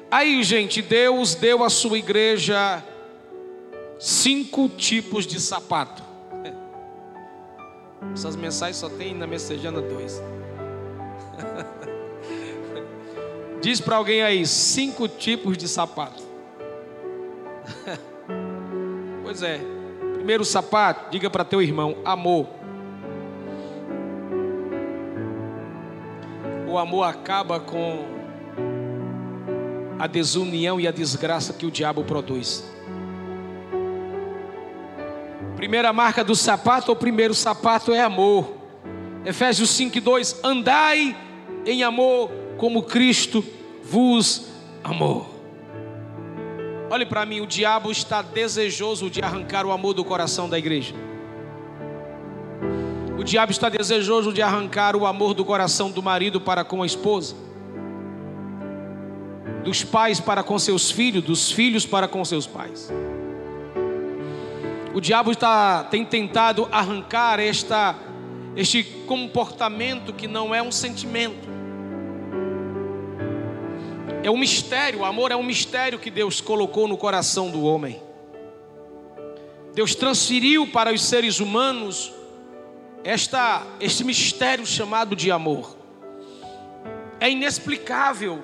Aí, 0.10 0.42
gente, 0.42 0.82
Deus 0.82 1.36
deu 1.36 1.64
à 1.64 1.70
sua 1.70 1.98
igreja 1.98 2.82
cinco 4.00 4.70
tipos 4.70 5.28
de 5.28 5.40
sapato. 5.40 6.02
Essas 8.14 8.38
mensagens 8.38 8.78
só 8.78 8.88
tem 8.88 9.14
na 9.14 9.28
Messejana 9.28 9.82
dois. 9.82 10.22
Diz 13.62 13.82
para 13.82 13.98
alguém 13.98 14.24
aí, 14.24 14.46
cinco 14.46 15.10
tipos 15.10 15.58
de 15.58 15.68
sapato. 15.68 16.24
pois 19.24 19.44
é. 19.44 19.60
Primeiro 20.14 20.46
sapato, 20.46 21.12
diga 21.12 21.30
para 21.30 21.44
teu 21.44 21.62
irmão, 21.62 21.98
amor. 22.06 22.48
O 26.66 26.78
amor 26.78 27.04
acaba 27.04 27.60
com 27.60 28.17
a 30.00 30.06
desunião 30.06 30.80
e 30.80 30.88
a 30.88 30.92
desgraça 30.92 31.54
que 31.54 31.66
o 31.66 31.72
diabo 31.72 32.04
produz. 32.04 32.64
Primeira 35.56 35.92
marca 35.92 36.24
do 36.24 36.36
sapato, 36.36 36.92
ou 36.92 36.96
primeiro 36.96 37.34
sapato 37.34 37.92
é 37.92 38.02
amor. 38.02 38.54
Efésios 39.26 39.72
5:2, 39.72 40.40
andai 40.44 41.18
em 41.66 41.84
amor 41.84 42.30
como 42.58 42.84
Cristo 42.84 43.44
vos 43.84 44.48
amou. 44.84 45.36
Olhe 46.90 47.06
para 47.06 47.26
mim, 47.26 47.42
o 47.42 47.48
diabo 47.48 47.92
está 47.92 48.22
desejoso 48.22 49.10
de 49.10 49.22
arrancar 49.22 49.66
o 49.66 49.72
amor 49.72 49.94
do 49.94 50.06
coração 50.06 50.48
da 50.48 50.58
igreja. 50.58 50.94
O 53.18 53.24
diabo 53.24 53.52
está 53.52 53.68
desejoso 53.68 54.32
de 54.32 54.42
arrancar 54.42 54.96
o 54.96 55.06
amor 55.06 55.34
do 55.34 55.44
coração 55.44 55.90
do 55.92 56.04
marido 56.04 56.40
para 56.40 56.64
com 56.64 56.84
a 56.84 56.86
esposa 56.86 57.47
dos 59.64 59.84
pais 59.84 60.20
para 60.20 60.44
com 60.44 60.58
seus 60.58 60.92
filhos, 60.92 61.24
dos 61.24 61.52
filhos 61.52 61.86
para 61.86 62.08
com 62.08 62.24
seus 62.24 62.48
pais. 62.48 62.90
O 64.94 65.00
diabo 65.00 65.32
está, 65.32 65.84
tem 65.84 66.04
tentado 66.04 66.68
arrancar 66.72 67.40
esta, 67.40 67.96
este 68.56 68.84
comportamento 69.06 70.12
que 70.14 70.28
não 70.28 70.56
é 70.56 70.62
um 70.62 70.72
sentimento, 70.72 71.48
é 74.24 74.32
um 74.32 74.38
mistério. 74.38 75.00
O 75.00 75.06
amor 75.06 75.32
é 75.32 75.36
um 75.36 75.44
mistério 75.44 76.00
que 76.00 76.10
Deus 76.10 76.42
colocou 76.42 76.88
no 76.88 76.98
coração 76.98 77.50
do 77.50 77.64
homem. 77.64 78.02
Deus 79.74 79.94
transferiu 79.94 80.68
para 80.68 80.92
os 80.92 81.04
seres 81.04 81.40
humanos 81.40 82.12
esta, 83.04 83.66
este 83.80 84.04
mistério 84.04 84.66
chamado 84.66 85.16
de 85.16 85.32
amor. 85.32 85.78
É 87.20 87.30
inexplicável 87.30 88.44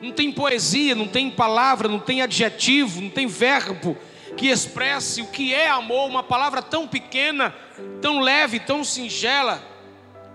não 0.00 0.12
tem 0.12 0.32
poesia, 0.32 0.94
não 0.94 1.06
tem 1.06 1.30
palavra, 1.30 1.88
não 1.88 1.98
tem 1.98 2.22
adjetivo, 2.22 3.00
não 3.00 3.10
tem 3.10 3.26
verbo 3.26 3.96
que 4.36 4.48
expresse 4.48 5.20
o 5.20 5.26
que 5.26 5.52
é 5.52 5.68
amor, 5.68 6.08
uma 6.08 6.22
palavra 6.22 6.62
tão 6.62 6.86
pequena, 6.86 7.54
tão 8.00 8.20
leve, 8.20 8.60
tão 8.60 8.82
singela, 8.82 9.62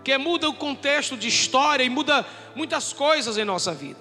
que 0.04 0.16
muda 0.18 0.48
o 0.48 0.54
contexto 0.54 1.18
de 1.18 1.28
história 1.28 1.84
e 1.84 1.90
muda 1.90 2.26
muitas 2.56 2.94
coisas 2.94 3.38
em 3.38 3.46
nossa 3.46 3.74
vida. 3.74 4.00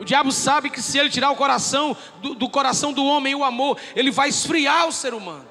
O 0.00 0.04
diabo 0.04 0.32
sabe 0.32 0.70
que 0.70 0.80
se 0.80 0.98
ele 0.98 1.10
tirar 1.10 1.30
o 1.30 1.36
coração 1.36 1.96
do, 2.20 2.34
do 2.34 2.48
coração 2.48 2.92
do 2.92 3.04
homem 3.04 3.34
o 3.34 3.44
amor, 3.44 3.78
ele 3.94 4.10
vai 4.10 4.30
esfriar 4.30 4.88
o 4.88 4.92
ser 4.92 5.12
humano. 5.14 5.46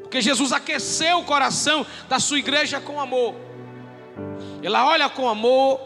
Porque 0.00 0.20
Jesus 0.20 0.50
aqueceu 0.52 1.18
o 1.18 1.24
coração 1.24 1.86
da 2.08 2.18
sua 2.18 2.38
igreja 2.38 2.80
com 2.80 3.00
amor. 3.00 3.34
Ela 4.62 4.86
olha 4.86 5.08
com 5.10 5.28
amor, 5.28 5.78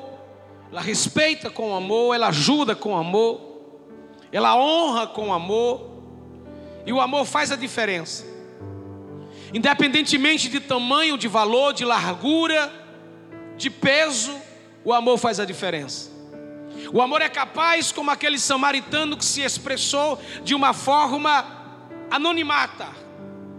ela 0.71 0.81
respeita 0.81 1.51
com 1.51 1.75
amor, 1.75 2.15
ela 2.15 2.29
ajuda 2.29 2.77
com 2.77 2.97
amor, 2.97 3.41
ela 4.31 4.57
honra 4.57 5.07
com 5.07 5.33
amor, 5.33 5.91
e 6.87 6.93
o 6.93 7.01
amor 7.01 7.25
faz 7.25 7.51
a 7.51 7.57
diferença. 7.57 8.25
Independentemente 9.53 10.49
de 10.49 10.61
tamanho, 10.61 11.19
de 11.19 11.27
valor, 11.27 11.73
de 11.73 11.85
largura, 11.85 12.73
de 13.57 13.69
peso, 13.69 14.33
o 14.85 14.93
amor 14.93 15.19
faz 15.19 15.41
a 15.41 15.45
diferença. 15.45 16.11
O 16.93 17.03
amor 17.03 17.21
é 17.21 17.29
capaz, 17.29 17.91
como 17.91 18.11
aquele 18.11 18.39
samaritano 18.39 19.17
que 19.17 19.25
se 19.25 19.43
expressou 19.43 20.21
de 20.45 20.55
uma 20.55 20.73
forma 20.73 21.45
anonimata, 22.11 22.89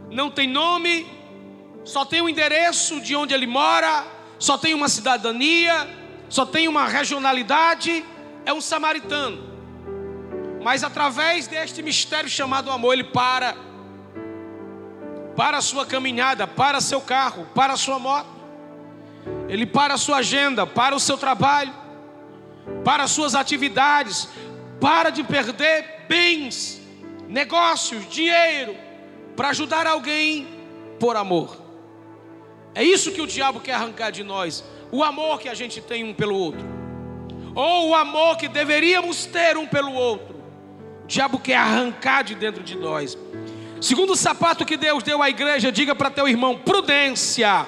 não 0.10 0.32
tem 0.32 0.48
nome, 0.48 1.06
só 1.84 2.06
tem 2.06 2.22
o 2.22 2.30
endereço 2.30 3.02
de 3.02 3.16
onde 3.16 3.34
ele 3.34 3.48
mora, 3.48 4.06
só 4.40 4.58
tem 4.58 4.74
uma 4.74 4.88
cidadania 4.88 6.01
só 6.32 6.46
tem 6.46 6.66
uma 6.70 6.88
regionalidade, 6.88 8.06
é 8.46 8.54
um 8.54 8.62
samaritano. 8.62 9.44
Mas 10.64 10.82
através 10.82 11.46
deste 11.46 11.84
mistério 11.84 12.30
chamado 12.30 12.72
amor, 12.72 12.94
ele 12.94 13.04
para 13.04 13.54
para 15.36 15.58
a 15.58 15.62
sua 15.62 15.86
caminhada, 15.86 16.48
para 16.48 16.80
seu 16.80 17.02
carro, 17.02 17.48
para 17.54 17.74
a 17.74 17.78
sua 17.78 18.00
moto. 18.00 18.30
Ele 19.50 19.66
para 19.66 19.96
a 19.96 19.98
sua 19.98 20.18
agenda, 20.18 20.66
para 20.66 20.96
o 20.96 21.02
seu 21.02 21.18
trabalho, 21.18 21.74
para 22.86 23.04
as 23.04 23.12
suas 23.12 23.36
atividades, 23.36 24.30
para 24.80 25.10
de 25.10 25.26
perder 25.26 26.06
bens, 26.08 26.82
negócios, 27.28 28.08
dinheiro, 28.10 28.74
para 29.36 29.50
ajudar 29.50 29.86
alguém 29.86 30.48
por 30.98 31.18
amor. 31.18 31.58
É 32.74 32.84
isso 32.84 33.12
que 33.12 33.22
o 33.22 33.28
diabo 33.28 33.60
quer 33.60 33.74
arrancar 33.74 34.12
de 34.12 34.24
nós 34.24 34.64
o 34.92 35.04
amor 35.04 35.40
que 35.40 35.48
a 35.48 35.54
gente 35.54 35.80
tem 35.82 36.04
um 36.04 36.14
pelo 36.14 36.36
outro, 36.36 36.66
ou 37.56 37.90
o 37.90 37.96
amor 37.96 38.38
que 38.38 38.48
deveríamos 38.48 39.26
ter 39.26 39.58
um 39.58 39.66
pelo 39.66 39.94
outro. 39.94 40.36
O 41.04 41.08
diabo 41.08 41.40
quer 41.40 41.56
arrancar 41.56 42.24
de 42.24 42.36
dentro 42.36 42.64
de 42.64 42.78
nós. 42.78 43.18
Segundo 43.80 44.14
o 44.14 44.16
sapato 44.16 44.66
que 44.66 44.78
Deus 44.78 45.02
deu 45.02 45.22
à 45.22 45.30
igreja, 45.30 45.72
diga 45.72 45.96
para 45.96 46.12
teu 46.12 46.28
irmão: 46.28 46.58
prudência. 46.58 47.66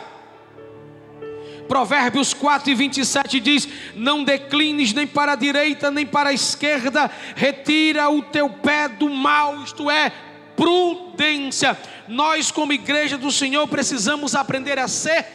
Provérbios 1.68 2.34
4 2.34 2.70
e 2.70 2.76
27 2.76 3.40
diz: 3.40 3.68
Não 3.96 4.24
declines 4.24 4.94
nem 4.94 5.08
para 5.08 5.32
a 5.32 5.36
direita 5.36 5.90
nem 5.90 6.06
para 6.06 6.30
a 6.30 6.34
esquerda, 6.34 7.10
retira 7.36 8.10
o 8.10 8.22
teu 8.22 8.50
pé 8.50 8.88
do 8.88 9.10
mal, 9.10 9.64
isto 9.64 9.90
é, 9.90 10.12
prudência. 10.56 11.78
Nós, 12.08 12.52
como 12.52 12.74
igreja 12.74 13.18
do 13.18 13.32
Senhor, 13.32 13.68
precisamos 13.68 14.36
aprender 14.36 14.78
a 14.78 14.88
ser 14.88 15.26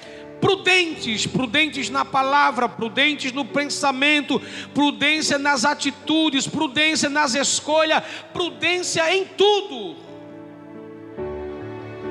prudentes, 0.41 1.27
prudentes 1.27 1.91
na 1.91 2.05
palavra, 2.05 2.69
prudentes 2.69 3.33
no 3.33 3.45
pensamento, 3.45 4.41
prudência 4.73 5.39
nas 5.39 5.65
atitudes, 5.65 6.47
prudência 6.47 7.09
nas 7.09 7.35
escolhas, 7.35 8.03
prudência 8.33 9.15
em 9.15 9.25
tudo. 9.25 9.97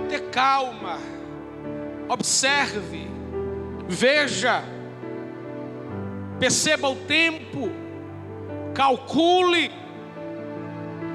Ter 0.09 0.29
calma, 0.29 0.99
observe, 2.07 3.07
veja, 3.87 4.63
perceba 6.39 6.89
o 6.89 6.95
tempo, 6.95 7.69
calcule. 8.73 9.71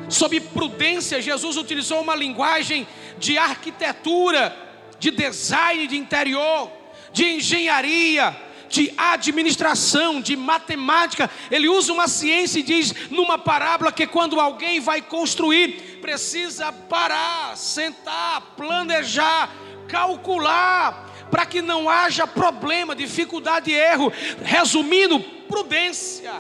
Sob 0.09 0.39
prudência, 0.41 1.23
Jesus 1.23 1.57
utilizou 1.57 2.03
uma 2.03 2.15
linguagem 2.15 2.87
de 3.19 3.39
arquitetura, 3.39 4.55
de 4.99 5.11
design 5.11 5.87
de 5.87 5.97
interior, 5.97 6.82
de 7.13 7.25
engenharia, 7.25 8.37
de 8.69 8.93
administração, 8.97 10.21
de 10.21 10.35
matemática. 10.35 11.31
Ele 11.51 11.69
usa 11.69 11.93
uma 11.93 12.09
ciência 12.09 12.59
e 12.59 12.63
diz 12.63 13.11
numa 13.11 13.39
parábola 13.39 13.93
que 13.93 14.07
quando 14.07 14.41
alguém 14.41 14.81
vai 14.81 15.03
construir, 15.03 15.99
precisa 16.01 16.73
parar, 16.73 17.57
sentar, 17.57 18.41
planejar, 18.57 19.51
calcular, 19.87 21.11
para 21.31 21.45
que 21.45 21.61
não 21.61 21.89
haja 21.89 22.27
problema, 22.27 22.97
dificuldade 22.97 23.71
e 23.71 23.75
erro. 23.75 24.11
Resumindo, 24.43 25.21
prudência. 25.21 26.33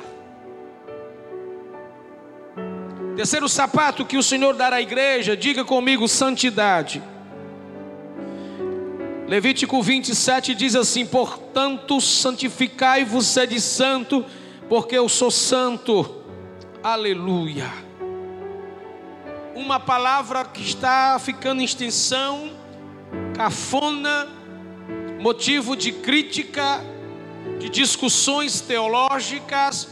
Terceiro 3.15 3.47
sapato 3.47 4.07
que 4.07 4.17
o 4.17 4.23
Senhor 4.23 4.55
dará 4.55 4.77
à 4.77 4.83
igreja, 4.83 5.37
diga 5.37 5.65
comigo, 5.67 6.09
santidade. 6.09 7.03
Levítico 9.33 9.83
27 9.83 10.55
diz 10.55 10.77
assim: 10.77 11.07
Portanto, 11.07 12.03
santificai-vos 12.03 13.35
de 13.49 13.59
santo, 13.63 14.27
porque 14.69 14.95
eu 14.95 15.09
sou 15.09 15.31
santo. 15.31 16.23
Aleluia. 16.83 17.73
Uma 19.55 19.81
palavra 19.81 20.45
que 20.45 20.61
está 20.61 21.19
ficando 21.19 21.63
em 21.63 21.65
extensão, 21.65 22.51
cafona, 23.35 24.29
motivo 25.19 25.75
de 25.77 25.93
crítica, 25.93 26.85
de 27.59 27.71
discussões 27.71 28.61
teológicas, 28.61 29.89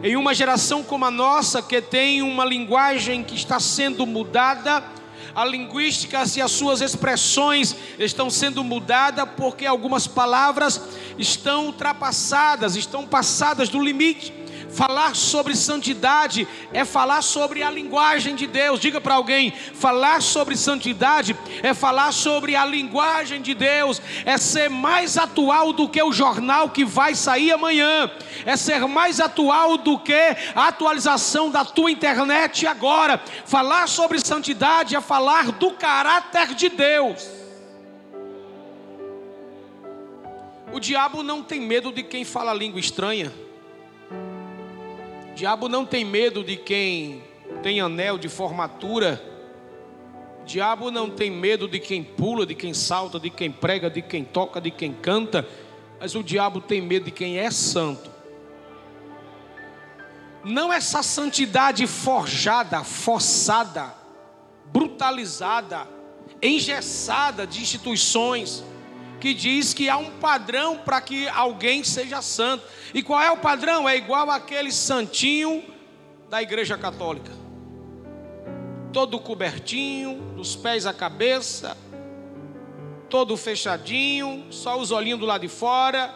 em 0.00 0.14
uma 0.14 0.32
geração 0.32 0.84
como 0.84 1.04
a 1.04 1.10
nossa, 1.10 1.60
que 1.60 1.82
tem 1.82 2.22
uma 2.22 2.44
linguagem 2.44 3.24
que 3.24 3.34
está 3.34 3.58
sendo 3.58 4.06
mudada, 4.06 4.84
a 5.36 5.44
linguística 5.44 6.24
e 6.34 6.40
as 6.40 6.50
suas 6.50 6.80
expressões 6.80 7.76
estão 7.98 8.30
sendo 8.30 8.64
mudadas 8.64 9.28
porque 9.36 9.66
algumas 9.66 10.06
palavras 10.06 10.80
estão 11.18 11.66
ultrapassadas, 11.66 12.74
estão 12.74 13.06
passadas 13.06 13.68
do 13.68 13.78
limite. 13.78 14.32
Falar 14.76 15.16
sobre 15.16 15.56
santidade 15.56 16.46
é 16.70 16.84
falar 16.84 17.22
sobre 17.22 17.62
a 17.62 17.70
linguagem 17.70 18.34
de 18.34 18.46
Deus. 18.46 18.78
Diga 18.78 19.00
para 19.00 19.14
alguém: 19.14 19.50
falar 19.50 20.20
sobre 20.20 20.54
santidade 20.54 21.34
é 21.62 21.72
falar 21.72 22.12
sobre 22.12 22.54
a 22.54 22.62
linguagem 22.66 23.40
de 23.40 23.54
Deus, 23.54 24.02
é 24.26 24.36
ser 24.36 24.68
mais 24.68 25.16
atual 25.16 25.72
do 25.72 25.88
que 25.88 26.02
o 26.02 26.12
jornal 26.12 26.68
que 26.68 26.84
vai 26.84 27.14
sair 27.14 27.52
amanhã, 27.52 28.10
é 28.44 28.54
ser 28.54 28.86
mais 28.86 29.18
atual 29.18 29.78
do 29.78 29.98
que 29.98 30.36
a 30.54 30.68
atualização 30.68 31.50
da 31.50 31.64
tua 31.64 31.90
internet 31.90 32.66
agora. 32.66 33.18
Falar 33.46 33.88
sobre 33.88 34.18
santidade 34.18 34.94
é 34.94 35.00
falar 35.00 35.52
do 35.52 35.70
caráter 35.70 36.48
de 36.54 36.68
Deus. 36.68 37.26
O 40.70 40.78
diabo 40.78 41.22
não 41.22 41.42
tem 41.42 41.62
medo 41.62 41.90
de 41.90 42.02
quem 42.02 42.26
fala 42.26 42.52
língua 42.52 42.78
estranha 42.78 43.45
diabo 45.36 45.68
não 45.68 45.84
tem 45.84 46.02
medo 46.02 46.42
de 46.42 46.56
quem 46.56 47.22
tem 47.62 47.78
anel 47.78 48.16
de 48.16 48.26
formatura. 48.26 49.22
diabo 50.46 50.90
não 50.90 51.10
tem 51.10 51.30
medo 51.30 51.68
de 51.68 51.78
quem 51.78 52.02
pula, 52.02 52.46
de 52.46 52.54
quem 52.54 52.72
salta, 52.72 53.20
de 53.20 53.28
quem 53.28 53.52
prega, 53.52 53.90
de 53.90 54.00
quem 54.00 54.24
toca, 54.24 54.62
de 54.62 54.70
quem 54.70 54.94
canta. 54.94 55.46
Mas 56.00 56.14
o 56.14 56.22
diabo 56.22 56.58
tem 56.58 56.80
medo 56.80 57.04
de 57.04 57.10
quem 57.10 57.38
é 57.38 57.50
santo. 57.50 58.10
Não 60.42 60.72
essa 60.72 61.02
santidade 61.02 61.86
forjada, 61.86 62.82
forçada, 62.82 63.92
brutalizada, 64.72 65.86
engessada 66.40 67.46
de 67.46 67.60
instituições 67.60 68.64
que 69.26 69.34
diz 69.34 69.74
que 69.74 69.88
há 69.88 69.96
um 69.96 70.08
padrão 70.20 70.78
para 70.78 71.00
que 71.00 71.26
alguém 71.26 71.82
seja 71.82 72.22
santo. 72.22 72.64
E 72.94 73.02
qual 73.02 73.20
é 73.20 73.28
o 73.28 73.36
padrão? 73.36 73.88
É 73.88 73.96
igual 73.96 74.30
aquele 74.30 74.70
santinho 74.70 75.64
da 76.30 76.40
Igreja 76.40 76.78
Católica. 76.78 77.32
Todo 78.92 79.18
cobertinho, 79.18 80.32
dos 80.36 80.54
pés 80.54 80.86
à 80.86 80.94
cabeça, 80.94 81.76
todo 83.10 83.36
fechadinho, 83.36 84.46
só 84.52 84.78
os 84.78 84.92
olhinhos 84.92 85.18
do 85.18 85.26
lado 85.26 85.40
de 85.40 85.48
fora, 85.48 86.14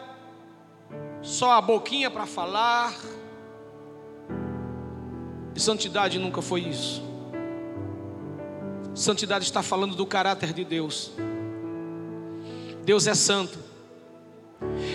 só 1.21 1.51
a 1.51 1.61
boquinha 1.61 2.13
para 2.13 2.27
falar. 2.27 2.95
E 5.53 5.59
santidade 5.59 6.17
nunca 6.17 6.41
foi 6.41 6.61
isso. 6.61 7.03
Santidade 8.95 9.43
está 9.43 9.65
falando 9.65 9.97
do 9.97 10.07
caráter 10.07 10.53
de 10.53 10.65
Deus. 10.65 11.11
Deus 12.85 13.07
é 13.07 13.15
santo. 13.15 13.59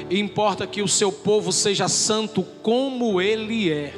E 0.09 0.19
importa 0.19 0.67
que 0.67 0.81
o 0.81 0.87
seu 0.87 1.11
povo 1.11 1.51
seja 1.51 1.87
santo 1.87 2.43
como 2.61 3.21
ele 3.21 3.71
é. 3.71 3.93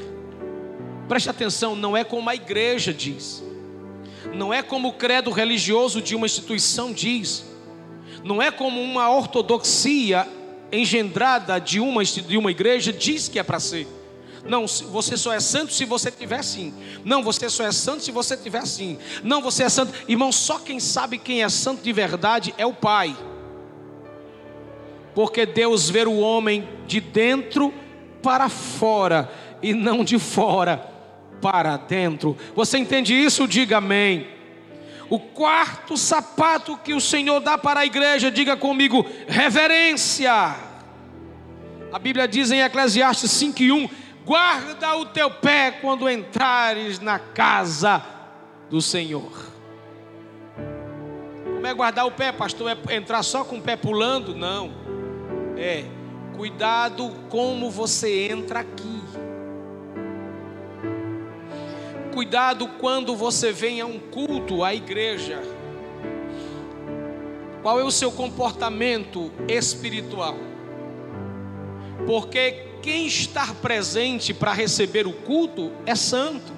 Preste 1.07 1.29
atenção, 1.29 1.75
não 1.75 1.95
é 1.95 2.03
como 2.03 2.29
a 2.29 2.35
igreja 2.35 2.93
diz. 2.93 3.43
Não 4.33 4.53
é 4.53 4.61
como 4.61 4.89
o 4.89 4.93
credo 4.93 5.31
religioso 5.31 6.01
de 6.01 6.15
uma 6.15 6.25
instituição 6.25 6.91
diz. 6.91 7.45
Não 8.23 8.41
é 8.41 8.51
como 8.51 8.81
uma 8.81 9.09
ortodoxia 9.09 10.27
engendrada 10.71 11.59
de 11.59 11.79
uma, 11.79 12.03
de 12.03 12.37
uma 12.37 12.51
igreja 12.51 12.91
diz 12.91 13.27
que 13.27 13.39
é 13.39 13.43
para 13.43 13.59
ser. 13.59 13.87
Não, 14.45 14.65
você 14.65 15.17
só 15.17 15.33
é 15.33 15.39
santo 15.39 15.73
se 15.73 15.83
você 15.85 16.09
tiver 16.09 16.43
sim. 16.43 16.73
Não, 17.03 17.21
você 17.21 17.49
só 17.49 17.63
é 17.65 17.71
santo 17.71 18.03
se 18.03 18.11
você 18.11 18.37
tiver 18.37 18.65
sim. 18.65 18.97
Não, 19.23 19.41
você 19.41 19.63
é 19.63 19.69
santo. 19.69 19.93
Irmão, 20.07 20.31
só 20.31 20.59
quem 20.59 20.79
sabe 20.79 21.17
quem 21.17 21.43
é 21.43 21.49
santo 21.49 21.81
de 21.83 21.91
verdade 21.91 22.53
é 22.57 22.65
o 22.65 22.73
Pai 22.73 23.15
porque 25.17 25.47
Deus 25.47 25.89
vê 25.89 26.05
o 26.05 26.19
homem 26.19 26.69
de 26.85 27.01
dentro 27.01 27.73
para 28.21 28.47
fora 28.49 29.27
e 29.63 29.73
não 29.73 30.03
de 30.03 30.19
fora 30.19 30.77
para 31.41 31.75
dentro. 31.75 32.37
Você 32.55 32.77
entende 32.77 33.15
isso? 33.15 33.47
Diga 33.47 33.77
amém. 33.77 34.27
O 35.09 35.17
quarto 35.17 35.97
sapato 35.97 36.77
que 36.77 36.93
o 36.93 37.01
Senhor 37.01 37.39
dá 37.39 37.57
para 37.57 37.79
a 37.79 37.85
igreja, 37.87 38.29
diga 38.29 38.55
comigo, 38.55 39.03
reverência. 39.27 40.55
A 41.91 41.97
Bíblia 41.97 42.27
diz 42.27 42.51
em 42.51 42.61
Eclesiastes 42.61 43.31
5:1, 43.31 43.89
guarda 44.23 44.97
o 44.97 45.07
teu 45.07 45.31
pé 45.31 45.71
quando 45.81 46.07
entrares 46.07 46.99
na 46.99 47.17
casa 47.17 48.05
do 48.69 48.79
Senhor. 48.83 49.31
Como 51.43 51.65
é 51.65 51.73
guardar 51.73 52.05
o 52.05 52.11
pé, 52.11 52.31
pastor? 52.31 52.69
É 52.69 52.95
entrar 52.95 53.23
só 53.23 53.43
com 53.43 53.57
o 53.57 53.61
pé 53.63 53.75
pulando? 53.75 54.35
Não 54.35 54.86
é 55.57 55.85
cuidado 56.35 57.11
como 57.29 57.69
você 57.69 58.29
entra 58.29 58.59
aqui. 58.59 59.01
Cuidado 62.13 62.67
quando 62.79 63.15
você 63.15 63.51
vem 63.51 63.81
a 63.81 63.85
um 63.85 63.99
culto, 63.99 64.63
à 64.63 64.73
igreja. 64.73 65.41
Qual 67.61 67.79
é 67.79 67.83
o 67.83 67.91
seu 67.91 68.11
comportamento 68.11 69.31
espiritual? 69.47 70.35
Porque 72.05 72.67
quem 72.81 73.05
está 73.05 73.53
presente 73.55 74.33
para 74.33 74.53
receber 74.53 75.05
o 75.05 75.13
culto 75.13 75.71
é 75.85 75.95
santo. 75.95 76.53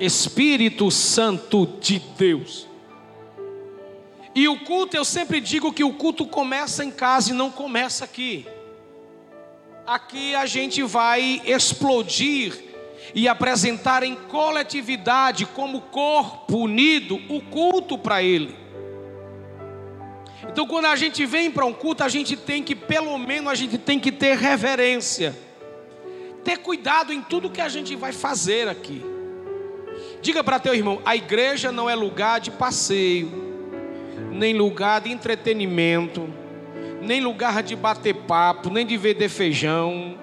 Espírito 0.00 0.90
Santo 0.90 1.66
de 1.80 2.00
Deus. 2.18 2.71
E 4.34 4.48
o 4.48 4.60
culto, 4.60 4.96
eu 4.96 5.04
sempre 5.04 5.40
digo 5.40 5.72
que 5.72 5.84
o 5.84 5.92
culto 5.92 6.26
começa 6.26 6.84
em 6.84 6.90
casa 6.90 7.30
e 7.30 7.34
não 7.34 7.50
começa 7.50 8.04
aqui. 8.04 8.46
Aqui 9.86 10.34
a 10.34 10.46
gente 10.46 10.82
vai 10.82 11.42
explodir 11.44 12.58
e 13.14 13.28
apresentar 13.28 14.02
em 14.02 14.14
coletividade, 14.14 15.44
como 15.44 15.82
corpo 15.82 16.56
unido, 16.56 17.20
o 17.28 17.42
culto 17.42 17.98
para 17.98 18.22
Ele. 18.22 18.56
Então, 20.48 20.66
quando 20.66 20.86
a 20.86 20.96
gente 20.96 21.26
vem 21.26 21.50
para 21.50 21.66
um 21.66 21.72
culto, 21.72 22.02
a 22.02 22.08
gente 22.08 22.36
tem 22.36 22.62
que, 22.62 22.74
pelo 22.74 23.18
menos, 23.18 23.50
a 23.50 23.54
gente 23.54 23.76
tem 23.76 24.00
que 24.00 24.10
ter 24.10 24.36
reverência, 24.36 25.36
ter 26.42 26.58
cuidado 26.58 27.12
em 27.12 27.20
tudo 27.20 27.50
que 27.50 27.60
a 27.60 27.68
gente 27.68 27.94
vai 27.94 28.12
fazer 28.12 28.66
aqui. 28.66 29.02
Diga 30.22 30.42
para 30.42 30.58
teu 30.58 30.74
irmão: 30.74 31.02
a 31.04 31.14
igreja 31.14 31.70
não 31.70 31.88
é 31.88 31.94
lugar 31.94 32.40
de 32.40 32.50
passeio 32.50 33.41
nem 34.32 34.56
lugar 34.56 35.02
de 35.02 35.10
entretenimento, 35.10 36.28
nem 37.02 37.20
lugar 37.20 37.62
de 37.62 37.76
bater 37.76 38.14
papo, 38.14 38.70
nem 38.70 38.86
de 38.86 38.96
vender 38.96 39.28
feijão, 39.28 40.18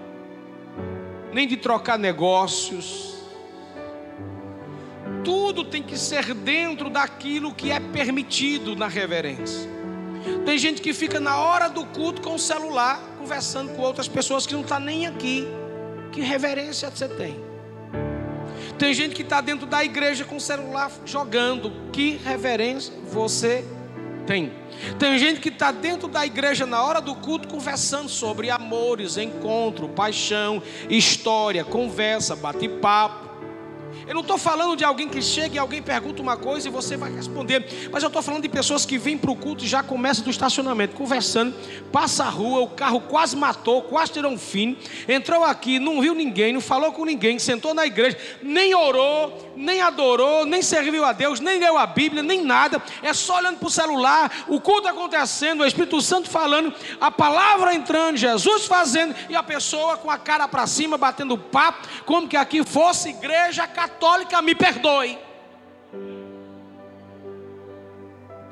nem 1.31 1.47
de 1.47 1.55
trocar 1.55 1.97
negócios. 1.97 3.19
Tudo 5.23 5.63
tem 5.63 5.83
que 5.83 5.97
ser 5.97 6.33
dentro 6.33 6.89
daquilo 6.89 7.53
que 7.53 7.71
é 7.71 7.79
permitido 7.79 8.75
na 8.75 8.87
reverência. 8.87 9.69
Tem 10.45 10.57
gente 10.57 10.81
que 10.81 10.93
fica 10.93 11.19
na 11.19 11.37
hora 11.37 11.69
do 11.69 11.85
culto 11.85 12.21
com 12.21 12.35
o 12.35 12.39
celular, 12.39 12.99
conversando 13.17 13.73
com 13.73 13.81
outras 13.81 14.07
pessoas 14.07 14.47
que 14.47 14.53
não 14.53 14.61
está 14.61 14.79
nem 14.79 15.05
aqui. 15.05 15.47
Que 16.11 16.21
reverência 16.21 16.89
você 16.89 17.07
tem? 17.07 17.39
Tem 18.77 18.93
gente 18.93 19.13
que 19.13 19.21
está 19.21 19.41
dentro 19.41 19.67
da 19.67 19.83
igreja 19.83 20.25
com 20.25 20.37
o 20.37 20.41
celular 20.41 20.91
jogando. 21.05 21.71
Que 21.91 22.17
reverência 22.17 22.93
você 23.11 23.57
tem? 23.57 23.78
Tem 24.99 25.17
gente 25.17 25.39
que 25.39 25.49
está 25.49 25.71
dentro 25.71 26.07
da 26.07 26.23
igreja 26.25 26.65
na 26.65 26.83
hora 26.83 27.01
do 27.01 27.15
culto 27.15 27.47
conversando 27.47 28.07
sobre 28.07 28.51
amores, 28.51 29.17
encontro, 29.17 29.89
paixão, 29.89 30.61
história, 30.87 31.65
conversa, 31.65 32.35
bate-papo. 32.35 33.29
Eu 34.07 34.13
não 34.13 34.21
estou 34.21 34.37
falando 34.37 34.75
de 34.75 34.83
alguém 34.83 35.07
que 35.07 35.21
chega 35.21 35.55
e 35.55 35.59
alguém 35.59 35.81
pergunta 35.81 36.21
uma 36.21 36.37
coisa 36.37 36.67
e 36.67 36.71
você 36.71 36.97
vai 36.97 37.11
responder. 37.11 37.63
Mas 37.91 38.01
eu 38.03 38.07
estou 38.07 38.21
falando 38.21 38.41
de 38.41 38.49
pessoas 38.49 38.85
que 38.85 38.97
vêm 38.97 39.17
para 39.17 39.31
o 39.31 39.35
culto 39.35 39.63
e 39.63 39.67
já 39.67 39.83
começam 39.83 40.23
do 40.23 40.29
estacionamento, 40.29 40.95
conversando, 40.95 41.55
passa 41.91 42.23
a 42.23 42.29
rua, 42.29 42.61
o 42.61 42.69
carro 42.69 43.01
quase 43.01 43.35
matou, 43.35 43.83
quase 43.83 44.13
tirou 44.13 44.31
um 44.31 44.37
fim. 44.37 44.77
Entrou 45.07 45.43
aqui, 45.43 45.79
não 45.79 46.01
viu 46.01 46.15
ninguém, 46.15 46.53
não 46.53 46.61
falou 46.61 46.91
com 46.91 47.05
ninguém, 47.05 47.37
sentou 47.39 47.73
na 47.73 47.85
igreja, 47.85 48.17
nem 48.41 48.73
orou, 48.73 49.48
nem 49.59 49.81
adorou, 49.81 50.45
nem 50.45 50.61
serviu 50.61 51.03
a 51.03 51.11
Deus, 51.11 51.41
nem 51.41 51.59
leu 51.59 51.77
a 51.77 51.85
Bíblia, 51.85 52.23
nem 52.23 52.41
nada. 52.41 52.81
É 53.03 53.13
só 53.13 53.37
olhando 53.37 53.57
para 53.57 53.67
o 53.67 53.69
celular, 53.69 54.45
o 54.47 54.61
culto 54.61 54.87
acontecendo, 54.87 55.61
o 55.61 55.65
Espírito 55.65 56.01
Santo 56.01 56.29
falando, 56.29 56.73
a 56.99 57.11
palavra 57.11 57.75
entrando, 57.75 58.15
Jesus 58.15 58.65
fazendo, 58.65 59.13
e 59.27 59.35
a 59.35 59.43
pessoa 59.43 59.97
com 59.97 60.09
a 60.09 60.17
cara 60.17 60.47
para 60.47 60.65
cima, 60.65 60.97
batendo 60.97 61.37
papo, 61.37 61.87
como 62.05 62.27
que 62.27 62.37
aqui 62.37 62.63
fosse 62.63 63.09
igreja 63.09 63.67
católica 63.67 64.41
me 64.41 64.55
perdoe. 64.55 65.19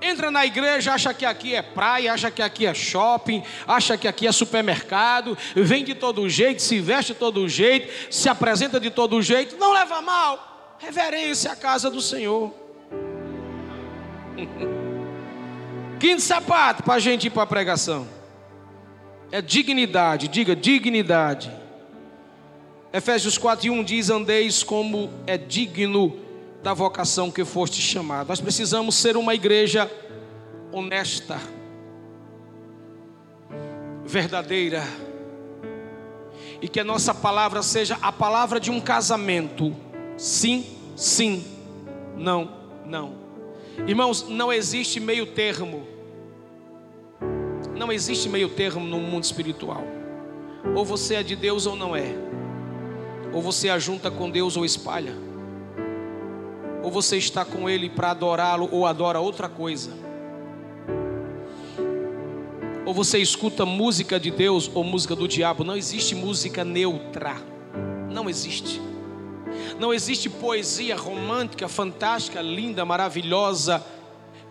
Entra 0.02 0.30
na 0.30 0.46
igreja, 0.46 0.93
acha 0.93 1.13
que 1.13 1.26
aqui 1.26 1.56
é 1.56 1.62
praia, 1.62 2.13
acha 2.13 2.30
que 2.30 2.41
aqui 2.41 2.65
é 2.65 2.74
shopping, 2.74 3.41
acha 3.65 3.98
que 3.98 4.10
aqui 4.10 4.28
é 4.28 4.32
supermercado, 4.34 5.38
vem 5.56 5.86
de 5.86 5.96
todo 5.96 6.28
jeito, 6.28 6.62
se 6.62 6.82
veste 6.82 7.13
de 7.13 7.20
todo 7.20 7.48
jeito, 7.48 8.13
se 8.13 8.28
apresenta 8.28 8.78
de 8.78 8.91
todo 8.91 9.22
jeito, 9.22 9.56
não 9.56 9.72
leva 9.72 10.02
mal. 10.02 10.57
Reverência 10.79 11.51
à 11.51 11.55
casa 11.55 11.89
do 11.89 12.01
Senhor. 12.01 12.53
Quinto 15.99 16.21
sapato 16.21 16.83
para 16.83 16.93
a 16.95 16.99
gente 16.99 17.27
ir 17.27 17.29
para 17.31 17.43
a 17.43 17.47
pregação. 17.47 18.07
É 19.31 19.41
dignidade, 19.41 20.27
diga 20.27 20.55
dignidade. 20.55 21.51
Efésios 22.93 23.37
4 23.37 23.67
e 23.67 23.69
1 23.69 23.83
diz: 23.83 24.09
Andeis 24.09 24.63
como 24.63 25.09
é 25.25 25.37
digno 25.37 26.19
da 26.63 26.73
vocação 26.73 27.31
que 27.31 27.43
foste 27.43 27.81
chamado. 27.81 28.27
Nós 28.27 28.39
precisamos 28.39 28.95
ser 28.95 29.17
uma 29.17 29.33
igreja 29.33 29.91
honesta, 30.71 31.39
verdadeira, 34.05 34.83
e 36.61 36.67
que 36.67 36.79
a 36.79 36.83
nossa 36.83 37.13
palavra 37.13 37.61
seja 37.61 37.97
a 38.01 38.11
palavra 38.11 38.59
de 38.59 38.71
um 38.71 38.79
casamento. 38.79 39.75
Sim, 40.17 40.65
sim, 40.95 41.45
não, 42.17 42.49
não. 42.84 43.13
Irmãos, 43.86 44.27
não 44.27 44.51
existe 44.51 44.99
meio 44.99 45.27
termo. 45.27 45.88
Não 47.75 47.91
existe 47.91 48.27
meio 48.27 48.49
termo 48.49 48.86
no 48.86 48.97
mundo 48.97 49.23
espiritual. 49.23 49.84
Ou 50.75 50.84
você 50.84 51.15
é 51.15 51.23
de 51.23 51.36
Deus 51.36 51.67
ou 51.67 51.75
não 51.75 51.95
é. 51.95 52.15
Ou 53.32 53.41
você 53.41 53.69
ajunta 53.69 54.10
com 54.10 54.30
Deus 54.32 54.58
ou 54.58 54.65
espalha. 54.65 55.13
Ou 56.84 56.89
você 56.89 57.17
está 57.17 57.45
com 57.45 57.69
Ele 57.69 57.88
para 57.88 58.12
adorá-lo 58.12 58.67
ou 58.71 58.88
adora 58.88 59.19
outra 59.19 59.47
coisa. 59.47 59.91
Ou 62.84 62.93
você 62.93 63.19
escuta 63.19 63.65
música 63.65 64.19
de 64.19 64.32
Deus 64.32 64.71
ou 64.73 64.84
música 64.84 65.15
do 65.15 65.27
diabo. 65.27 65.63
Não 65.63 65.77
existe 65.77 66.15
música 66.15 66.63
neutra. 66.63 67.36
Não 68.10 68.27
existe. 68.27 68.82
Não 69.79 69.93
existe 69.93 70.29
poesia 70.29 70.95
romântica, 70.95 71.67
fantástica, 71.67 72.41
linda, 72.41 72.83
maravilhosa 72.83 73.85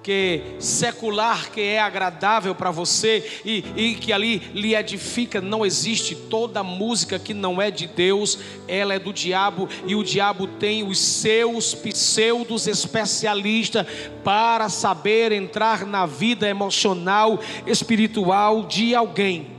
que 0.07 0.41
secular, 0.61 1.51
que 1.51 1.61
é 1.61 1.81
agradável 1.81 2.55
para 2.55 2.71
você 2.71 3.43
e, 3.45 3.65
e 3.75 3.95
que 3.97 4.13
ali 4.13 4.39
lhe 4.55 4.73
edifica, 4.73 5.41
não 5.41 5.67
existe. 5.67 6.15
Toda 6.15 6.63
música 6.63 7.19
que 7.19 7.35
não 7.35 7.61
é 7.61 7.73
de 7.73 7.89
Deus, 7.89 8.39
ela 8.69 8.95
é 8.95 9.01
do 9.01 9.13
diabo 9.13 9.69
e 9.85 9.97
o 9.97 10.05
diabo 10.05 10.47
tem 10.47 10.87
os 10.87 11.01
seus 11.01 11.75
pseudos 11.75 12.69
especialistas 12.69 13.85
para 14.23 14.69
saber 14.69 15.33
entrar 15.33 15.85
na 15.85 16.07
vida 16.07 16.49
emocional, 16.49 17.41
espiritual 17.67 18.63
de 18.63 18.95
alguém. 18.95 19.57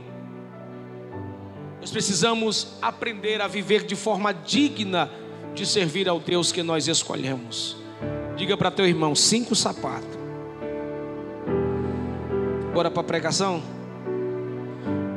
Nós 1.78 1.90
precisamos 1.90 2.68
aprender 2.80 3.42
a 3.42 3.46
viver 3.46 3.84
de 3.84 3.94
forma 3.94 4.32
digna 4.32 5.10
de 5.58 5.66
servir 5.66 6.08
ao 6.08 6.18
Deus 6.20 6.52
que 6.52 6.62
nós 6.62 6.88
escolhemos. 6.88 7.76
Diga 8.36 8.56
para 8.56 8.70
teu 8.70 8.86
irmão: 8.86 9.14
cinco 9.14 9.54
sapatos 9.54 10.18
Bora 12.78 12.92
para 12.92 13.00
a 13.00 13.04
pregação? 13.04 13.60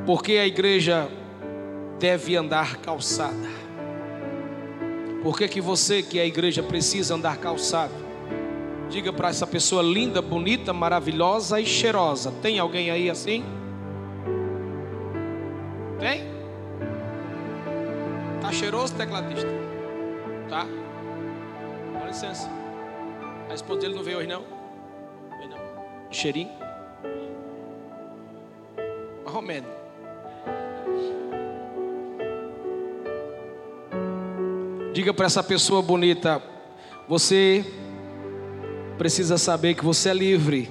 Porque 0.04 0.32
a 0.34 0.48
igreja 0.48 1.08
deve 2.00 2.36
andar 2.36 2.78
calçada. 2.78 3.62
Por 5.22 5.38
que, 5.38 5.48
que 5.48 5.62
você, 5.62 6.02
que 6.02 6.18
é 6.18 6.24
a 6.24 6.26
igreja, 6.26 6.64
precisa 6.64 7.14
andar 7.14 7.38
calçado? 7.38 7.94
Diga 8.90 9.14
para 9.14 9.30
essa 9.30 9.46
pessoa 9.46 9.84
linda, 9.84 10.24
bonita, 10.24 10.74
maravilhosa 10.74 11.62
e 11.62 11.66
cheirosa. 11.68 12.34
Tem 12.42 12.58
alguém 12.58 12.90
aí 12.90 13.12
assim? 13.12 13.46
Tem? 16.00 16.24
Tá 18.42 18.52
cheiroso, 18.52 18.96
tecladista? 18.96 19.48
Tá? 20.52 20.68
Com 21.98 22.06
licença. 22.06 22.50
A 23.50 23.54
esposa 23.54 23.80
dele 23.80 23.96
não 23.96 24.04
veio 24.04 24.18
hoje, 24.18 24.28
não? 24.28 24.44
Veio 25.38 25.50
não. 25.50 25.58
Cheirinho? 26.12 26.52
Romeno. 29.26 29.68
Diga 34.92 35.14
para 35.14 35.26
essa 35.26 35.42
pessoa 35.42 35.82
bonita: 35.82 36.44
você 37.08 37.64
precisa 38.98 39.38
saber 39.38 39.74
que 39.76 39.86
você 39.86 40.10
é 40.10 40.14
livre. 40.14 40.70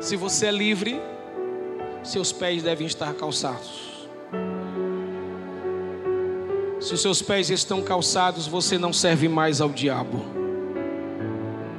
Se 0.00 0.16
você 0.16 0.46
é 0.46 0.50
livre, 0.50 1.00
seus 2.02 2.32
pés 2.32 2.64
devem 2.64 2.88
estar 2.88 3.14
calçados. 3.14 3.91
Se 6.82 6.94
os 6.94 7.00
seus 7.00 7.22
pés 7.22 7.48
estão 7.48 7.80
calçados, 7.80 8.48
você 8.48 8.76
não 8.76 8.92
serve 8.92 9.28
mais 9.28 9.60
ao 9.60 9.68
diabo. 9.68 10.20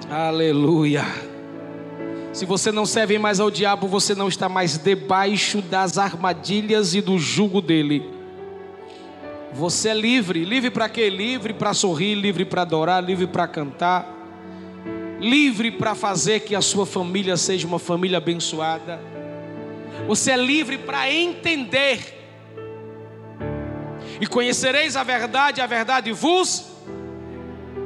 Aleluia. 0.10 1.04
Se 2.32 2.46
você 2.46 2.72
não 2.72 2.86
serve 2.86 3.20
mais 3.20 3.42
ao 3.42 3.52
diabo, 3.52 3.86
você 3.86 4.16
não 4.16 4.30
está 4.30 4.48
mais 4.48 4.78
debaixo 4.78 5.62
das 5.62 5.98
armadilhas 5.98 6.96
e 6.96 7.02
do 7.02 7.20
jugo 7.20 7.62
dele. 7.62 8.10
Você 9.52 9.89
é 9.89 9.94
livre. 9.94 10.46
Livre 10.46 10.72
para 10.72 10.88
quê? 10.88 11.10
Livre 11.10 11.54
para 11.54 11.74
sorrir, 11.74 12.16
livre 12.16 12.46
para 12.46 12.62
adorar, 12.62 13.04
livre 13.04 13.28
para 13.28 13.46
cantar. 13.46 14.08
Livre 15.20 15.70
para 15.70 15.96
fazer 15.96 16.39
que 16.39 16.56
a 16.56 16.62
sua 16.62 16.86
família 16.86 17.36
seja 17.36 17.68
uma 17.68 17.78
família 17.78 18.20
abençoada. 18.20 19.02
Você 20.08 20.32
é 20.32 20.38
livre 20.38 20.78
para 20.78 21.12
entender. 21.12 22.23
E 24.24 24.26
conhecereis 24.26 24.96
a 24.96 25.04
verdade, 25.04 25.60
a 25.60 25.68
verdade 25.68 26.14
vos 26.14 26.72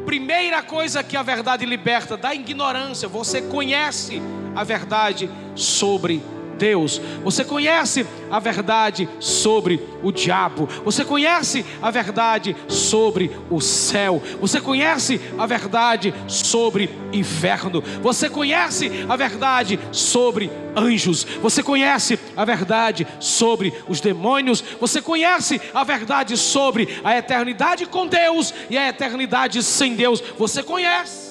primeira 0.05 0.61
coisa 0.61 1.03
que 1.03 1.17
a 1.17 1.23
verdade 1.23 1.65
liberta 1.65 2.15
da 2.15 2.31
ignorância, 2.31 3.07
você 3.07 3.41
conhece 3.41 4.21
a 4.55 4.63
verdade 4.63 5.27
sobre 5.55 6.21
Deus. 6.57 6.99
Você 7.23 7.43
conhece 7.43 8.05
a 8.29 8.39
verdade 8.39 9.07
sobre 9.19 9.81
o 10.03 10.11
diabo. 10.11 10.67
Você 10.83 11.05
conhece 11.05 11.65
a 11.81 11.89
verdade 11.91 12.55
sobre 12.67 13.31
o 13.49 13.61
céu. 13.61 14.21
Você 14.41 14.59
conhece 14.59 15.21
a 15.37 15.45
verdade 15.45 16.13
sobre 16.27 16.89
inferno. 17.13 17.81
Você 18.01 18.29
conhece 18.29 18.91
a 19.07 19.15
verdade 19.15 19.79
sobre 19.91 20.51
anjos. 20.75 21.23
Você 21.41 21.63
conhece 21.63 22.19
a 22.35 22.45
verdade 22.45 23.07
sobre 23.19 23.73
os 23.87 24.01
demônios. 24.01 24.63
Você 24.79 25.01
conhece 25.01 25.61
a 25.73 25.83
verdade 25.83 26.35
sobre 26.37 26.99
a 27.03 27.17
eternidade 27.17 27.85
com 27.85 28.07
Deus 28.07 28.53
e 28.69 28.77
a 28.77 28.89
eternidade 28.89 29.63
sem 29.63 29.95
Deus. 29.95 30.21
Você 30.37 30.61
conhece 30.61 31.26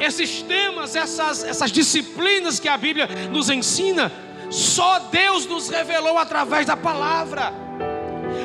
esses 0.00 0.42
temas, 0.42 0.94
essas, 0.96 1.44
essas 1.44 1.70
disciplinas 1.70 2.58
que 2.60 2.68
a 2.68 2.76
Bíblia 2.76 3.08
nos 3.32 3.50
ensina, 3.50 4.10
só 4.50 4.98
Deus 4.98 5.46
nos 5.46 5.68
revelou 5.68 6.18
através 6.18 6.66
da 6.66 6.76
palavra. 6.76 7.52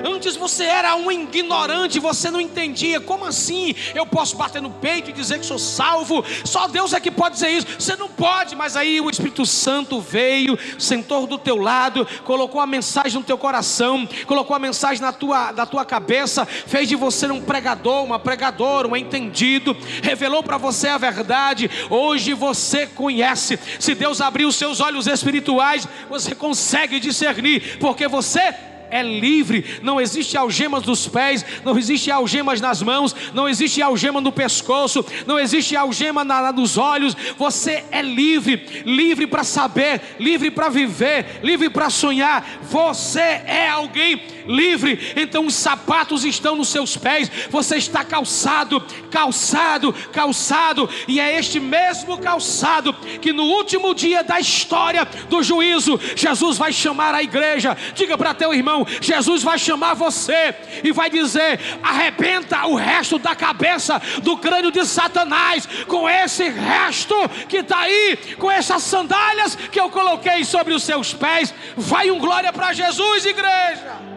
Antes 0.06 0.36
você 0.36 0.64
era 0.64 0.96
um 0.96 1.12
ignorante, 1.12 2.00
você 2.00 2.30
não 2.30 2.40
entendia. 2.40 3.00
Como 3.00 3.26
assim? 3.26 3.76
Eu 3.94 4.06
posso 4.06 4.36
bater 4.36 4.62
no 4.62 4.70
peito 4.70 5.10
e 5.10 5.14
dizer 5.14 5.40
que 5.40 5.46
sou 5.46 5.60
salvo? 5.60 6.24
Só 6.44 6.68
Deus 6.68 6.94
é 6.94 7.00
que 7.00 7.12
pode 7.12 7.36
dizer 7.36 7.50
isso. 7.50 7.68
Você 7.80 7.96
não 7.96 8.10
pode, 8.10 8.56
mas 8.56 8.76
aí 8.76 9.00
o 9.02 9.10
Espírito 9.10 9.46
Santo 9.46 10.00
veio, 10.00 10.58
sentou 10.78 11.28
do 11.28 11.38
teu 11.38 11.58
lado, 11.58 12.08
colocou 12.24 12.62
a 12.62 12.68
mensagem 12.68 13.20
no 13.20 13.26
teu 13.26 13.38
coração, 13.38 14.08
colocou 14.26 14.56
a 14.56 14.60
mensagem 14.60 15.02
na 15.02 15.12
tua, 15.12 15.52
na 15.52 15.66
tua 15.66 15.86
cabeça, 15.86 16.46
fez 16.46 16.88
de 16.88 16.96
você 16.96 17.28
um 17.28 17.42
pregador, 17.42 18.04
uma 18.04 18.20
pregadora, 18.20 18.88
um 18.88 18.96
entendido, 18.96 19.76
revelou 20.02 20.44
para 20.44 20.58
você 20.58 20.88
a 20.88 20.98
verdade. 20.98 21.70
Hoje 21.90 22.34
você 22.34 22.88
conhece. 22.88 23.60
Se 23.80 23.96
Deus 23.96 24.22
abrir 24.22 24.46
os 24.46 24.56
seus 24.56 24.80
olhos 24.80 25.08
espirituais, 25.08 25.88
você 26.10 26.36
consegue 26.36 27.00
discernir, 27.00 27.78
porque 27.80 28.08
você 28.08 28.54
é 28.94 29.02
livre, 29.02 29.66
não 29.82 30.00
existe 30.00 30.38
algemas 30.38 30.84
dos 30.84 31.08
pés, 31.08 31.44
não 31.66 31.76
existe 31.76 32.12
algemas 32.12 32.62
nas 32.62 32.84
mãos, 32.84 33.16
não 33.34 33.50
existe 33.50 33.82
algema 33.82 34.22
no 34.22 34.32
pescoço, 34.32 35.04
não 35.26 35.40
existe 35.40 35.76
algema 35.76 36.24
na, 36.24 36.52
nos 36.52 36.78
olhos, 36.78 37.18
você 37.36 37.84
é 37.90 38.04
livre, 38.04 38.84
livre 38.86 39.26
para 39.26 39.44
saber, 39.44 40.00
livre 40.20 40.52
para 40.52 40.70
viver, 40.70 41.40
livre 41.42 41.72
para 41.72 41.90
sonhar, 41.90 42.60
você 42.70 43.20
é 43.20 43.68
alguém 43.68 44.22
livre, 44.46 45.14
então 45.16 45.46
os 45.46 45.56
sapatos 45.56 46.24
estão 46.24 46.56
nos 46.56 46.68
seus 46.68 46.96
pés, 46.96 47.32
você 47.50 47.78
está 47.78 48.04
calçado, 48.04 48.80
calçado, 49.10 49.94
calçado, 50.12 50.90
e 51.08 51.20
é 51.20 51.40
este 51.40 51.60
mesmo 51.60 52.18
calçado 52.18 52.94
que 53.22 53.34
no 53.34 53.44
último 53.44 53.96
dia 53.96 54.24
da 54.24 54.40
história 54.40 55.06
do 55.30 55.42
juízo, 55.42 56.00
Jesus 56.16 56.58
vai 56.58 56.72
chamar 56.72 57.16
a 57.16 57.24
igreja. 57.24 57.76
Diga 57.96 58.18
para 58.18 58.34
teu 58.34 58.54
Jesus 59.02 59.44
vai 59.44 59.58
chamar 59.58 59.94
você 59.94 60.56
e 60.84 60.92
vai 60.92 61.10
dizer: 61.10 61.60
arrebenta 61.82 62.66
o 62.68 62.76
resto 62.76 63.18
da 63.18 63.36
cabeça 63.36 64.02
do 64.22 64.38
crânio 64.38 64.72
de 64.72 64.86
Satanás 64.86 65.68
com 65.88 66.10
esse 66.10 66.50
resto 66.50 67.16
que 67.48 67.58
está 67.58 67.80
aí, 67.80 68.18
com 68.38 68.50
essas 68.50 68.84
sandálias 68.84 69.56
que 69.56 69.80
eu 69.80 69.90
coloquei 69.90 70.44
sobre 70.46 70.74
os 70.74 70.84
seus 70.84 71.14
pés. 71.14 71.54
Vai 71.76 72.12
um 72.12 72.20
glória 72.20 72.52
para 72.52 72.74
Jesus, 72.74 73.26
igreja. 73.26 74.14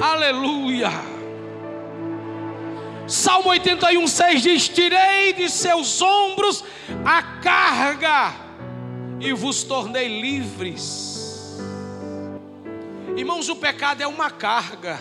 Aleluia. 0.00 0.90
Salmo 3.06 3.48
81, 3.48 4.06
6 4.06 4.42
diz: 4.42 4.68
Tirei 4.68 5.32
de 5.32 5.48
seus 5.48 6.02
ombros 6.02 6.62
a 7.04 7.22
carga 7.22 8.34
e 9.20 9.32
vos 9.32 9.62
tornei 9.62 10.20
livres. 10.20 11.07
Irmãos, 13.18 13.48
o 13.48 13.56
pecado 13.56 14.00
é 14.00 14.06
uma 14.06 14.30
carga 14.30 14.96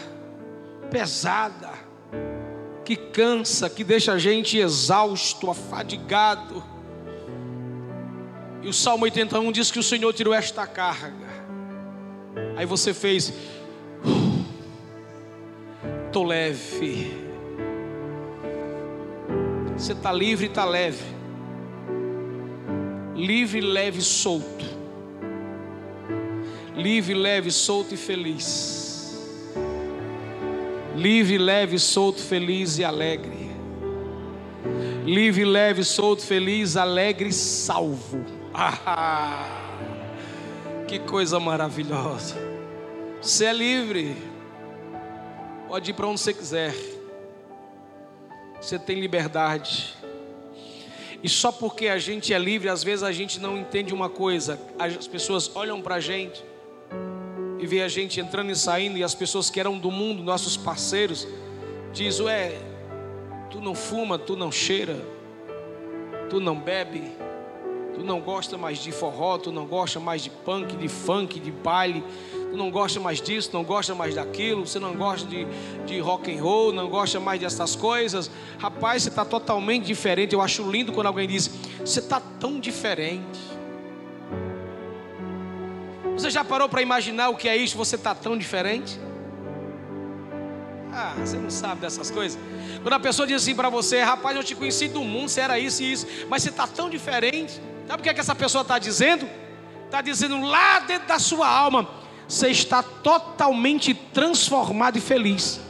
pesada, 0.89 1.69
que 2.83 2.95
cansa, 2.95 3.69
que 3.69 3.83
deixa 3.83 4.13
a 4.13 4.17
gente 4.17 4.57
exausto, 4.57 5.51
afadigado. 5.51 6.63
E 8.63 8.67
o 8.67 8.73
Salmo 8.73 9.03
81 9.03 9.51
diz 9.51 9.69
que 9.69 9.77
o 9.77 9.83
Senhor 9.83 10.11
tirou 10.13 10.33
esta 10.33 10.65
carga. 10.65 11.27
Aí 12.55 12.65
você 12.65 12.91
fez, 12.91 13.31
estou 16.07 16.23
leve. 16.23 17.13
Você 19.77 19.93
está 19.93 20.11
livre 20.11 20.47
e 20.47 20.49
está 20.49 20.65
leve. 20.65 21.05
Livre, 23.15 23.61
leve, 23.61 24.01
solto. 24.01 24.76
Livre, 26.77 27.15
leve, 27.15 27.49
solto 27.49 27.95
e 27.95 27.97
feliz. 27.97 29.19
Livre, 30.95 31.39
leve, 31.39 31.79
solto, 31.79 32.21
feliz 32.21 32.77
e 32.77 32.83
alegre. 32.83 33.49
Livre, 35.03 35.43
leve, 35.43 35.83
solto, 35.83 36.21
feliz, 36.21 36.77
alegre 36.77 37.29
e 37.29 37.33
salvo. 37.33 38.23
Ah, 38.53 39.43
que 40.87 40.99
coisa 40.99 41.39
maravilhosa. 41.39 42.35
Você 43.23 43.45
é 43.45 43.53
livre. 43.53 44.15
Pode 45.67 45.89
ir 45.89 45.93
para 45.95 46.05
onde 46.05 46.19
você 46.19 46.31
quiser. 46.31 46.75
Você 48.61 48.77
tem 48.77 48.99
liberdade. 48.99 49.95
E 51.23 51.27
só 51.27 51.51
porque 51.51 51.87
a 51.87 51.97
gente 51.97 52.35
é 52.35 52.37
livre, 52.37 52.69
às 52.69 52.83
vezes 52.83 53.01
a 53.01 53.11
gente 53.11 53.39
não 53.39 53.57
entende 53.57 53.95
uma 53.95 54.09
coisa. 54.09 54.59
As 54.77 55.07
pessoas 55.07 55.49
olham 55.55 55.81
para 55.81 55.95
a 55.95 55.99
gente 55.99 56.45
e 57.59 57.65
vê 57.65 57.81
a 57.81 57.87
gente 57.87 58.19
entrando 58.19 58.51
e 58.51 58.55
saindo, 58.55 58.97
e 58.97 59.03
as 59.03 59.15
pessoas 59.15 59.49
que 59.49 59.59
eram 59.59 59.77
do 59.77 59.89
mundo, 59.89 60.23
nossos 60.23 60.55
parceiros, 60.55 61.27
diz: 61.91 62.19
Ué, 62.19 62.53
tu 63.49 63.59
não 63.59 63.73
fuma, 63.73 64.17
tu 64.19 64.35
não 64.35 64.51
cheira, 64.51 64.95
tu 66.29 66.39
não 66.39 66.59
bebe, 66.59 67.03
tu 67.95 68.03
não 68.03 68.19
gosta 68.19 68.57
mais 68.57 68.77
de 68.79 68.91
forró, 68.91 69.37
tu 69.37 69.51
não 69.51 69.65
gosta 69.65 69.99
mais 69.99 70.23
de 70.23 70.29
punk, 70.29 70.75
de 70.75 70.87
funk, 70.87 71.39
de 71.39 71.51
baile, 71.51 72.03
tu 72.51 72.55
não 72.55 72.69
gosta 72.69 72.99
mais 72.99 73.19
disso, 73.19 73.49
não 73.53 73.63
gosta 73.63 73.95
mais 73.95 74.13
daquilo, 74.15 74.67
você 74.67 74.77
não 74.77 74.93
gosta 74.95 75.27
de, 75.27 75.47
de 75.85 75.99
rock 75.99 76.31
and 76.31 76.41
roll, 76.41 76.71
não 76.71 76.87
gosta 76.87 77.19
mais 77.19 77.39
dessas 77.39 77.75
coisas. 77.75 78.29
Rapaz, 78.59 79.03
você 79.03 79.09
está 79.09 79.25
totalmente 79.25 79.85
diferente. 79.85 80.33
Eu 80.33 80.41
acho 80.41 80.69
lindo 80.69 80.93
quando 80.93 81.07
alguém 81.07 81.27
diz: 81.27 81.49
Você 81.79 81.99
está 81.99 82.19
tão 82.19 82.59
diferente. 82.59 83.56
Você 86.17 86.31
já 86.31 86.43
parou 86.43 86.67
para 86.67 86.81
imaginar 86.81 87.29
o 87.29 87.35
que 87.35 87.47
é 87.47 87.55
isso? 87.55 87.77
Você 87.77 87.95
está 87.95 88.15
tão 88.15 88.35
diferente? 88.35 88.99
Ah, 90.91 91.13
você 91.15 91.37
não 91.37 91.51
sabe 91.51 91.81
dessas 91.81 92.09
coisas. 92.09 92.39
Quando 92.81 92.93
a 92.95 92.99
pessoa 92.99 93.27
diz 93.27 93.43
assim 93.43 93.53
para 93.53 93.69
você, 93.69 94.01
rapaz, 94.01 94.35
eu 94.35 94.43
te 94.43 94.55
conheci 94.55 94.87
do 94.87 95.03
mundo, 95.03 95.29
você 95.29 95.41
era 95.41 95.59
isso 95.59 95.83
e 95.83 95.91
isso, 95.91 96.07
mas 96.27 96.41
você 96.41 96.49
está 96.49 96.65
tão 96.65 96.89
diferente. 96.89 97.61
Sabe 97.87 98.01
o 98.01 98.03
que, 98.03 98.09
é 98.09 98.13
que 98.15 98.19
essa 98.19 98.33
pessoa 98.33 98.63
está 98.63 98.79
dizendo? 98.79 99.29
Está 99.85 100.01
dizendo 100.01 100.41
lá 100.41 100.79
dentro 100.79 101.07
da 101.07 101.19
sua 101.19 101.47
alma, 101.47 101.87
você 102.27 102.49
está 102.49 102.81
totalmente 102.81 103.93
transformado 103.93 104.97
e 104.97 105.01
feliz. 105.01 105.61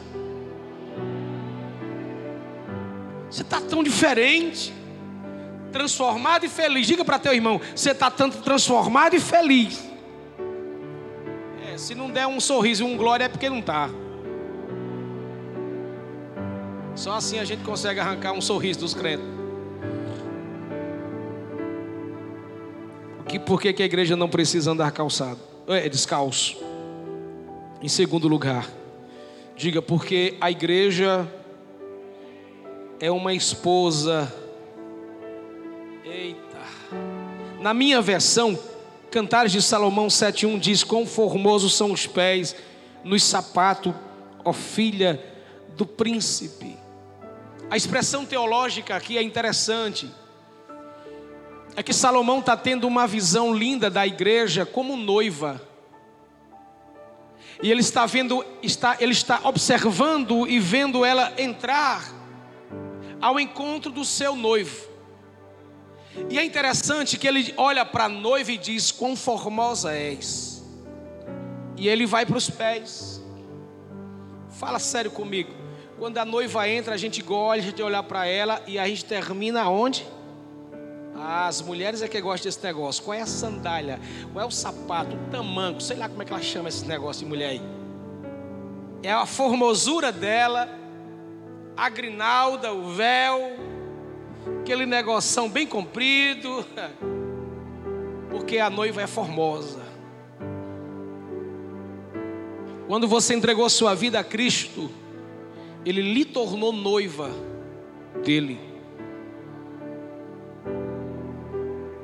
Você 3.30 3.42
está 3.42 3.60
tão 3.60 3.84
diferente, 3.84 4.72
transformado 5.70 6.46
e 6.46 6.48
feliz. 6.48 6.86
Diga 6.86 7.04
para 7.04 7.18
teu 7.18 7.34
irmão, 7.34 7.60
você 7.76 7.90
está 7.90 8.10
tanto 8.10 8.38
transformado 8.38 9.14
e 9.14 9.20
feliz. 9.20 9.87
Se 11.78 11.94
não 11.94 12.10
der 12.10 12.26
um 12.26 12.40
sorriso 12.40 12.82
e 12.82 12.86
um 12.86 12.96
glória 12.96 13.24
é 13.24 13.28
porque 13.28 13.48
não 13.48 13.60
está. 13.60 13.88
Só 16.96 17.12
assim 17.12 17.38
a 17.38 17.44
gente 17.44 17.62
consegue 17.62 18.00
arrancar 18.00 18.32
um 18.32 18.40
sorriso 18.40 18.80
dos 18.80 18.94
crentes. 18.94 19.24
Por 23.46 23.60
que, 23.60 23.72
que 23.72 23.82
a 23.82 23.86
igreja 23.86 24.16
não 24.16 24.28
precisa 24.28 24.72
andar 24.72 24.90
calçado? 24.90 25.38
é 25.68 25.88
descalço. 25.88 26.56
Em 27.80 27.88
segundo 27.88 28.26
lugar, 28.26 28.68
diga 29.54 29.80
porque 29.80 30.36
a 30.40 30.50
igreja 30.50 31.30
é 32.98 33.10
uma 33.10 33.32
esposa. 33.32 34.32
Eita. 36.04 36.58
Na 37.60 37.72
minha 37.72 38.02
versão, 38.02 38.58
Cantares 39.10 39.52
de 39.52 39.62
Salomão 39.62 40.08
7:1 40.08 40.58
diz: 40.58 40.84
"Quão 40.84 41.06
formosos 41.06 41.74
são 41.74 41.92
os 41.92 42.06
pés 42.06 42.54
nos 43.02 43.24
sapatos, 43.24 43.94
ó 44.44 44.52
filha 44.52 45.22
do 45.76 45.86
príncipe". 45.86 46.76
A 47.70 47.76
expressão 47.76 48.24
teológica 48.24 48.96
aqui 48.96 49.18
é 49.18 49.22
interessante 49.22 50.10
é 51.78 51.82
que 51.82 51.92
Salomão 51.92 52.40
está 52.40 52.56
tendo 52.56 52.88
uma 52.88 53.06
visão 53.06 53.54
linda 53.54 53.88
da 53.88 54.04
igreja 54.04 54.66
como 54.66 54.96
noiva. 54.96 55.62
E 57.62 57.70
ele 57.70 57.80
está 57.82 58.04
vendo, 58.04 58.44
está, 58.60 58.96
ele 58.98 59.12
está 59.12 59.40
observando 59.44 60.44
e 60.48 60.58
vendo 60.58 61.04
ela 61.04 61.32
entrar 61.38 62.02
ao 63.20 63.38
encontro 63.38 63.92
do 63.92 64.04
seu 64.04 64.34
noivo. 64.34 64.88
E 66.30 66.38
é 66.38 66.44
interessante 66.44 67.16
que 67.16 67.26
ele 67.26 67.54
olha 67.56 67.84
para 67.84 68.04
a 68.04 68.08
noiva 68.08 68.52
e 68.52 68.58
diz: 68.58 68.90
Quão 68.90 69.16
formosa 69.16 69.92
és. 69.92 70.62
E 71.76 71.88
ele 71.88 72.06
vai 72.06 72.26
para 72.26 72.36
os 72.36 72.50
pés. 72.50 73.22
Fala 74.50 74.78
sério 74.78 75.10
comigo. 75.10 75.52
Quando 75.98 76.18
a 76.18 76.24
noiva 76.24 76.68
entra, 76.68 76.94
a 76.94 76.96
gente 76.96 77.22
gosta 77.22 77.72
de 77.72 77.82
olhar 77.82 78.02
para 78.02 78.26
ela 78.26 78.62
e 78.66 78.78
a 78.78 78.86
gente 78.86 79.04
termina 79.04 79.68
onde? 79.68 80.06
As 81.16 81.60
mulheres 81.60 82.02
é 82.02 82.08
que 82.08 82.20
gostam 82.20 82.48
desse 82.48 82.62
negócio. 82.62 83.02
Qual 83.02 83.14
é 83.14 83.22
a 83.22 83.26
sandália? 83.26 84.00
Qual 84.32 84.44
é 84.44 84.46
o 84.46 84.50
sapato? 84.50 85.16
O 85.16 85.30
tamanco? 85.30 85.80
Sei 85.80 85.96
lá 85.96 86.08
como 86.08 86.22
é 86.22 86.24
que 86.24 86.32
ela 86.32 86.42
chama 86.42 86.68
esse 86.68 86.84
negócio 86.84 87.24
de 87.24 87.28
mulher 87.28 87.50
aí. 87.50 87.62
É 89.02 89.12
a 89.12 89.26
formosura 89.26 90.12
dela, 90.12 90.68
a 91.76 91.88
grinalda, 91.88 92.72
o 92.72 92.92
véu, 92.94 93.56
aquele 94.68 94.84
negoção 94.84 95.48
bem 95.48 95.66
comprido. 95.66 96.62
Porque 98.30 98.58
a 98.58 98.68
noiva 98.68 99.00
é 99.00 99.06
formosa. 99.06 99.82
Quando 102.86 103.08
você 103.08 103.34
entregou 103.34 103.66
sua 103.70 103.94
vida 103.94 104.20
a 104.20 104.24
Cristo, 104.24 104.90
Ele 105.86 106.02
lhe 106.02 106.22
tornou 106.22 106.70
noiva 106.70 107.30
dele. 108.22 108.60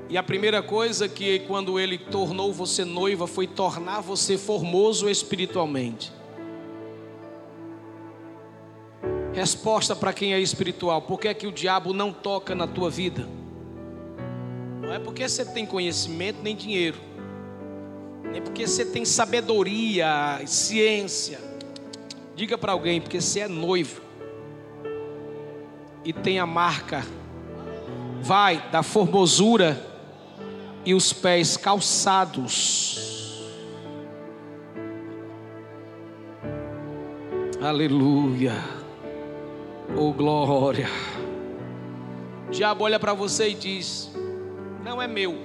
E 0.09 0.17
a 0.17 0.23
primeira 0.23 0.63
coisa 0.63 1.07
que 1.07 1.41
quando 1.41 1.79
ele 1.79 1.99
tornou 1.99 2.53
você 2.53 2.85
noiva 2.85 3.27
foi 3.27 3.47
tornar 3.47 4.01
você 4.01 4.39
formoso 4.39 5.09
espiritualmente. 5.11 6.13
Resposta 9.35 9.97
para 9.97 10.13
quem 10.13 10.33
é 10.33 10.41
espiritual: 10.41 11.03
por 11.03 11.19
que 11.19 11.29
é 11.29 11.35
que 11.35 11.47
o 11.47 11.53
diabo 11.53 11.93
não 11.93 12.13
toca 12.13 12.55
na 12.55 12.67
tua 12.67 12.89
vida? 12.89 13.29
Não 14.81 14.93
é 14.93 14.99
porque 14.99 15.29
você 15.29 15.45
tem 15.45 15.67
conhecimento 15.67 16.39
nem 16.43 16.55
dinheiro, 16.55 16.99
nem 18.31 18.41
porque 18.41 18.67
você 18.67 18.85
tem 18.85 19.05
sabedoria, 19.05 20.41
ciência. 20.47 21.41
Diga 22.37 22.57
para 22.57 22.73
alguém, 22.73 23.01
porque 23.01 23.21
você 23.21 23.41
é 23.41 23.49
noivo 23.49 24.03
e 26.05 26.13
tem 26.13 26.39
a 26.39 26.47
marca, 26.47 27.05
vai, 28.21 28.69
da 28.71 28.83
formosura 28.83 29.83
e 30.85 30.95
os 30.95 31.13
pés 31.13 31.57
calçados. 31.57 33.01
Aleluia. 37.61 38.84
Oh 39.97 40.13
glória. 40.13 40.89
O 42.49 42.51
diabo 42.51 42.83
olha 42.83 42.99
para 42.99 43.15
você 43.15 43.51
e 43.51 43.55
diz: 43.55 44.11
Não 44.85 45.01
é 45.01 45.07
meu, 45.07 45.39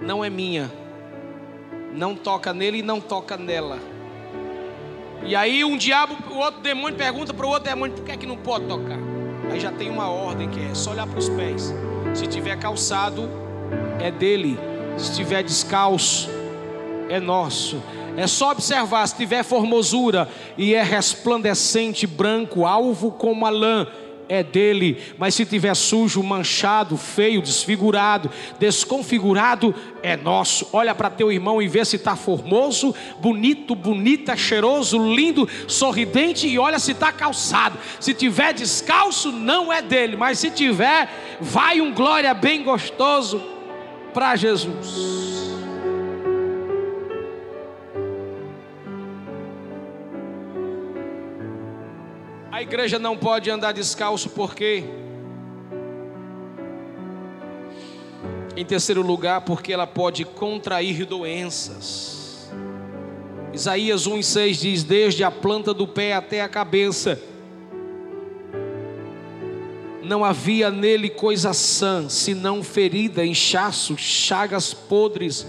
não 0.00 0.24
é 0.24 0.30
minha, 0.30 0.72
não 1.92 2.14
toca 2.14 2.52
nele 2.52 2.78
e 2.78 2.82
não 2.82 3.00
toca 3.00 3.36
nela. 3.36 3.80
E 5.24 5.34
aí 5.34 5.64
um 5.64 5.76
diabo, 5.76 6.16
o 6.30 6.36
outro 6.36 6.60
demônio 6.60 6.96
pergunta 6.96 7.34
para 7.34 7.44
o 7.44 7.48
outro 7.48 7.68
demônio: 7.68 7.96
Por 7.96 8.04
que 8.04 8.12
é 8.12 8.16
que 8.16 8.26
não 8.26 8.36
pode 8.36 8.66
tocar? 8.66 8.98
Aí 9.50 9.58
já 9.58 9.72
tem 9.72 9.90
uma 9.90 10.08
ordem 10.08 10.48
que 10.48 10.60
é 10.60 10.72
só 10.72 10.92
olhar 10.92 11.08
para 11.08 11.18
os 11.18 11.28
pés. 11.28 11.74
Se 12.14 12.28
tiver 12.28 12.56
calçado, 12.56 13.28
é 14.00 14.08
dele. 14.08 14.56
Se 14.96 15.12
tiver 15.14 15.42
descalço, 15.42 16.30
é 17.08 17.20
nosso. 17.20 17.82
É 18.16 18.26
só 18.26 18.50
observar, 18.50 19.06
se 19.06 19.16
tiver 19.16 19.42
formosura 19.42 20.28
e 20.56 20.74
é 20.74 20.82
resplandecente, 20.82 22.06
branco, 22.06 22.64
alvo 22.64 23.10
como 23.10 23.44
a 23.44 23.50
lã, 23.50 23.86
é 24.28 24.42
dele. 24.42 24.98
Mas 25.18 25.34
se 25.34 25.44
tiver 25.44 25.74
sujo, 25.74 26.22
manchado, 26.22 26.96
feio, 26.96 27.42
desfigurado, 27.42 28.30
desconfigurado, 28.58 29.74
é 30.02 30.16
nosso. 30.16 30.66
Olha 30.72 30.94
para 30.94 31.10
teu 31.10 31.30
irmão 31.30 31.60
e 31.60 31.68
vê 31.68 31.84
se 31.84 31.96
está 31.96 32.16
formoso, 32.16 32.94
bonito, 33.20 33.74
bonita, 33.74 34.36
cheiroso, 34.36 34.98
lindo, 35.14 35.48
sorridente 35.68 36.46
e 36.48 36.58
olha 36.58 36.78
se 36.78 36.92
está 36.92 37.12
calçado. 37.12 37.78
Se 38.00 38.14
tiver 38.14 38.54
descalço, 38.54 39.30
não 39.30 39.72
é 39.72 39.82
dele. 39.82 40.16
Mas 40.16 40.38
se 40.38 40.50
tiver, 40.50 41.08
vai 41.40 41.80
um 41.80 41.92
glória 41.92 42.32
bem 42.34 42.62
gostoso 42.62 43.42
para 44.12 44.34
Jesus. 44.36 45.55
A 52.56 52.62
igreja 52.62 52.98
não 52.98 53.18
pode 53.18 53.50
andar 53.50 53.72
descalço 53.72 54.30
porque 54.30 54.82
Em 58.56 58.64
terceiro 58.64 59.02
lugar, 59.02 59.42
porque 59.42 59.74
ela 59.74 59.86
pode 59.86 60.24
contrair 60.24 61.04
doenças. 61.04 62.50
Isaías 63.52 64.08
1,6 64.08 64.52
diz: 64.58 64.82
Desde 64.82 65.22
a 65.22 65.30
planta 65.30 65.74
do 65.74 65.86
pé 65.86 66.14
até 66.14 66.40
a 66.40 66.48
cabeça, 66.48 67.20
não 70.02 70.24
havia 70.24 70.70
nele 70.70 71.10
coisa 71.10 71.52
sã, 71.52 72.08
senão 72.08 72.62
ferida, 72.62 73.22
inchaço, 73.22 73.98
chagas 73.98 74.72
podres, 74.72 75.46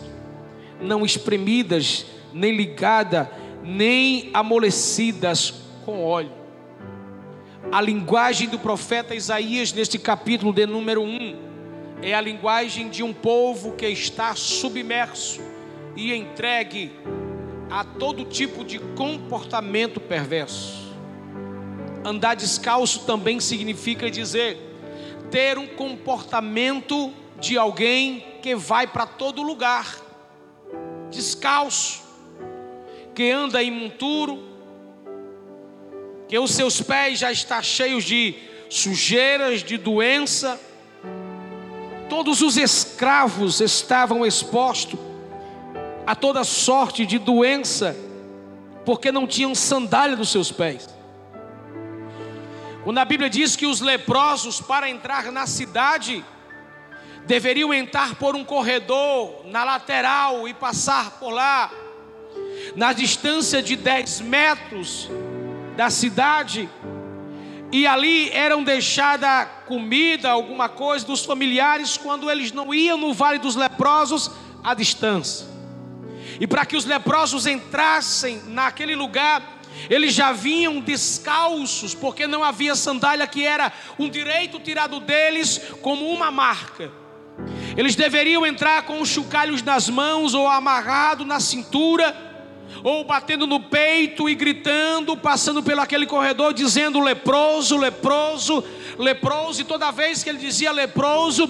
não 0.82 1.06
espremidas, 1.06 2.06
nem 2.34 2.54
ligada, 2.54 3.32
nem 3.64 4.30
amolecidas 4.34 5.54
com 5.86 6.04
óleo 6.04 6.47
a 7.72 7.82
linguagem 7.82 8.48
do 8.48 8.58
profeta 8.58 9.14
Isaías 9.14 9.74
neste 9.74 10.00
capítulo 10.00 10.54
de 10.54 10.66
número 10.66 11.02
1 11.02 11.36
é 12.02 12.14
a 12.14 12.22
linguagem 12.22 12.90
de 12.90 13.04
um 13.04 13.14
povo 13.14 13.74
que 13.74 13.88
está 13.88 14.34
submerso 14.36 15.42
e 15.96 16.14
entregue 16.14 16.92
a 17.70 17.84
todo 17.84 18.24
tipo 18.24 18.64
de 18.64 18.80
comportamento 18.80 20.00
perverso. 20.00 20.96
Andar 22.06 22.36
descalço 22.36 23.06
também 23.06 23.40
significa 23.40 24.10
dizer 24.10 24.58
ter 25.30 25.58
um 25.58 25.68
comportamento 25.68 27.12
de 27.38 27.58
alguém 27.58 28.24
que 28.42 28.56
vai 28.56 28.88
para 28.88 29.06
todo 29.06 29.42
lugar, 29.42 29.98
descalço, 31.12 32.02
que 33.14 33.30
anda 33.30 33.62
imunturo, 33.62 34.47
que 36.28 36.38
os 36.38 36.52
seus 36.52 36.82
pés 36.82 37.20
já 37.20 37.32
estão 37.32 37.62
cheios 37.62 38.04
de 38.04 38.36
sujeiras, 38.70 39.64
de 39.64 39.78
doença. 39.78 40.60
Todos 42.10 42.42
os 42.42 42.58
escravos 42.58 43.62
estavam 43.62 44.26
expostos 44.26 45.00
a 46.06 46.16
toda 46.16 46.44
sorte 46.44 47.06
de 47.06 47.20
doença, 47.20 47.96
porque 48.86 49.12
não 49.12 49.28
tinham 49.28 49.54
sandália 49.54 50.16
nos 50.16 50.30
seus 50.30 50.52
pés. 50.52 50.88
Quando 52.84 53.00
a 53.00 53.06
Bíblia 53.06 53.30
diz 53.30 53.58
que 53.58 53.66
os 53.66 53.82
leprosos, 53.82 54.62
para 54.62 54.90
entrar 54.90 55.30
na 55.34 55.46
cidade, 55.46 56.24
deveriam 57.26 57.74
entrar 57.74 58.16
por 58.16 58.34
um 58.36 58.46
corredor 58.46 59.46
na 59.46 59.66
lateral 59.66 60.48
e 60.48 60.54
passar 60.54 61.20
por 61.20 61.32
lá, 61.32 61.70
na 62.76 62.94
distância 62.94 63.62
de 63.62 63.76
10 63.76 64.22
metros, 64.22 65.10
da 65.78 65.92
cidade, 65.92 66.68
e 67.72 67.86
ali 67.86 68.32
eram 68.32 68.64
deixada 68.64 69.46
comida, 69.68 70.32
alguma 70.32 70.68
coisa 70.68 71.06
dos 71.06 71.24
familiares 71.24 71.98
quando 71.98 72.32
eles 72.32 72.52
não 72.52 72.74
iam 72.74 72.98
no 72.98 73.14
vale 73.14 73.38
dos 73.38 73.56
leprosos 73.56 74.32
à 74.64 74.74
distância. 74.74 75.46
E 76.40 76.48
para 76.48 76.66
que 76.66 76.76
os 76.76 76.84
leprosos 76.84 77.46
entrassem 77.46 78.42
naquele 78.48 78.96
lugar, 78.96 79.60
eles 79.88 80.16
já 80.16 80.32
vinham 80.32 80.80
descalços, 80.82 81.94
porque 81.94 82.26
não 82.26 82.44
havia 82.44 82.76
sandália 82.76 83.28
que 83.28 83.46
era 83.46 83.72
um 84.00 84.10
direito 84.10 84.60
tirado 84.60 85.00
deles 85.00 85.62
como 85.84 86.10
uma 86.10 86.32
marca. 86.32 86.92
Eles 87.78 87.96
deveriam 87.96 88.44
entrar 88.44 88.82
com 88.82 89.00
os 89.00 89.10
chocalhos 89.10 89.62
nas 89.62 89.90
mãos 89.90 90.34
ou 90.34 90.48
amarrado 90.48 91.24
na 91.24 91.40
cintura 91.40 92.27
ou 92.88 93.04
batendo 93.04 93.46
no 93.46 93.60
peito 93.60 94.30
e 94.30 94.34
gritando, 94.34 95.18
passando 95.18 95.62
pelo 95.62 95.82
aquele 95.82 96.06
corredor, 96.06 96.54
dizendo 96.54 97.02
leproso, 97.02 97.76
leproso, 97.76 98.64
leproso, 98.98 99.60
e 99.60 99.66
toda 99.66 99.92
vez 99.92 100.24
que 100.24 100.30
ele 100.30 100.38
dizia 100.38 100.72
leproso, 100.72 101.50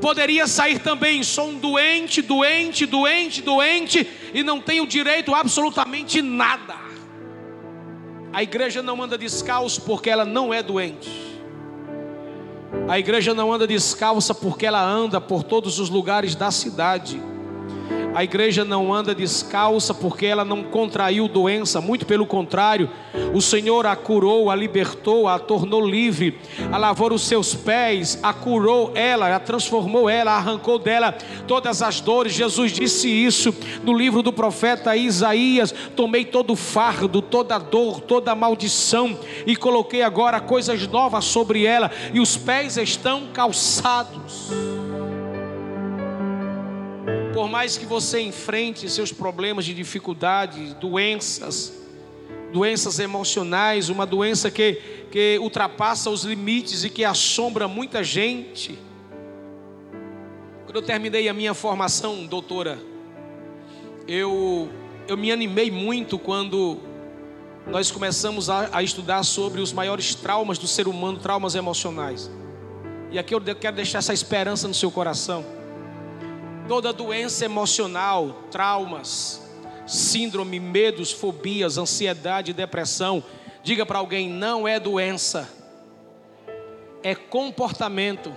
poderia 0.00 0.48
sair 0.48 0.80
também: 0.80 1.22
sou 1.22 1.50
um 1.50 1.54
doente, 1.54 2.20
doente, 2.20 2.84
doente, 2.84 3.40
doente, 3.40 4.10
e 4.34 4.42
não 4.42 4.60
tenho 4.60 4.84
direito 4.84 5.32
a 5.32 5.38
absolutamente 5.38 6.20
nada. 6.20 6.74
A 8.32 8.42
igreja 8.42 8.82
não 8.82 9.00
anda 9.00 9.16
descalço 9.16 9.82
porque 9.82 10.10
ela 10.10 10.24
não 10.24 10.52
é 10.52 10.64
doente. 10.64 11.08
A 12.88 12.98
igreja 12.98 13.32
não 13.32 13.52
anda 13.52 13.68
descalça 13.68 14.34
porque 14.34 14.66
ela 14.66 14.82
anda 14.82 15.20
por 15.20 15.44
todos 15.44 15.78
os 15.78 15.88
lugares 15.88 16.34
da 16.34 16.50
cidade. 16.50 17.22
A 18.14 18.22
igreja 18.22 18.64
não 18.64 18.92
anda 18.92 19.14
descalça 19.14 19.94
porque 19.94 20.26
ela 20.26 20.44
não 20.44 20.62
contraiu 20.62 21.26
doença, 21.28 21.80
muito 21.80 22.04
pelo 22.04 22.26
contrário, 22.26 22.90
o 23.32 23.40
Senhor 23.40 23.86
a 23.86 23.96
curou, 23.96 24.50
a 24.50 24.54
libertou, 24.54 25.26
a 25.26 25.38
tornou 25.38 25.84
livre, 25.84 26.38
a 26.70 26.76
lavou 26.76 27.12
os 27.12 27.26
seus 27.26 27.54
pés, 27.54 28.18
a 28.22 28.32
curou 28.32 28.92
ela, 28.94 29.34
a 29.34 29.40
transformou 29.40 30.08
ela, 30.08 30.32
arrancou 30.32 30.78
dela 30.78 31.12
todas 31.46 31.82
as 31.82 32.00
dores. 32.00 32.34
Jesus 32.34 32.72
disse 32.72 33.08
isso 33.08 33.54
no 33.82 33.96
livro 33.96 34.22
do 34.22 34.32
profeta 34.32 34.94
Isaías: 34.94 35.74
Tomei 35.96 36.24
todo 36.24 36.52
o 36.52 36.56
fardo, 36.56 37.22
toda 37.22 37.56
a 37.56 37.58
dor, 37.58 38.00
toda 38.00 38.32
a 38.32 38.36
maldição 38.36 39.18
e 39.46 39.56
coloquei 39.56 40.02
agora 40.02 40.40
coisas 40.40 40.86
novas 40.86 41.24
sobre 41.24 41.64
ela, 41.64 41.90
e 42.12 42.20
os 42.20 42.36
pés 42.36 42.76
estão 42.76 43.28
calçados. 43.32 44.50
Por 47.32 47.48
mais 47.48 47.78
que 47.78 47.86
você 47.86 48.20
enfrente 48.20 48.88
seus 48.90 49.10
problemas 49.10 49.64
de 49.64 49.72
dificuldade, 49.72 50.74
doenças, 50.74 51.72
doenças 52.52 52.98
emocionais, 52.98 53.88
uma 53.88 54.04
doença 54.04 54.50
que, 54.50 54.74
que 55.10 55.38
ultrapassa 55.40 56.10
os 56.10 56.24
limites 56.24 56.84
e 56.84 56.90
que 56.90 57.04
assombra 57.04 57.66
muita 57.66 58.04
gente. 58.04 58.78
Quando 60.66 60.76
eu 60.76 60.82
terminei 60.82 61.26
a 61.28 61.32
minha 61.32 61.54
formação, 61.54 62.26
doutora, 62.26 62.78
eu 64.06 64.70
eu 65.08 65.16
me 65.16 65.32
animei 65.32 65.70
muito 65.70 66.18
quando 66.18 66.78
nós 67.66 67.90
começamos 67.90 68.48
a, 68.48 68.68
a, 68.72 68.82
estudar 68.82 69.22
sobre 69.22 69.60
os 69.60 69.72
maiores 69.72 70.14
traumas 70.14 70.58
do 70.58 70.66
ser 70.66 70.86
humano, 70.86 71.18
traumas 71.18 71.54
emocionais. 71.54 72.30
E 73.10 73.18
aqui 73.18 73.34
eu 73.34 73.40
quero 73.54 73.76
deixar 73.76 73.98
essa 73.98 74.12
esperança 74.14 74.68
no 74.68 74.74
seu 74.74 74.90
coração. 74.90 75.61
Toda 76.68 76.92
doença 76.92 77.44
emocional, 77.44 78.44
traumas, 78.50 79.42
síndrome, 79.86 80.60
medos, 80.60 81.12
fobias, 81.12 81.76
ansiedade, 81.76 82.52
depressão, 82.52 83.22
diga 83.62 83.84
para 83.84 83.98
alguém: 83.98 84.28
não 84.28 84.66
é 84.66 84.78
doença, 84.78 85.48
é 87.02 87.14
comportamento, 87.14 88.32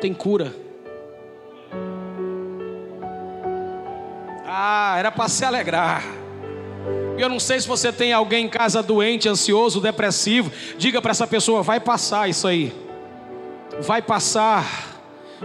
tem 0.00 0.12
cura. 0.12 0.54
Ah, 4.46 4.96
era 4.98 5.10
para 5.10 5.28
se 5.28 5.44
alegrar. 5.44 6.02
Eu 7.18 7.28
não 7.28 7.38
sei 7.38 7.60
se 7.60 7.68
você 7.68 7.92
tem 7.92 8.12
alguém 8.12 8.46
em 8.46 8.48
casa 8.48 8.82
doente, 8.82 9.28
ansioso, 9.28 9.80
depressivo. 9.80 10.50
Diga 10.76 11.00
para 11.00 11.10
essa 11.10 11.26
pessoa: 11.26 11.62
vai 11.62 11.80
passar 11.80 12.28
isso 12.28 12.46
aí. 12.48 12.72
Vai 13.80 14.02
passar. 14.02 14.91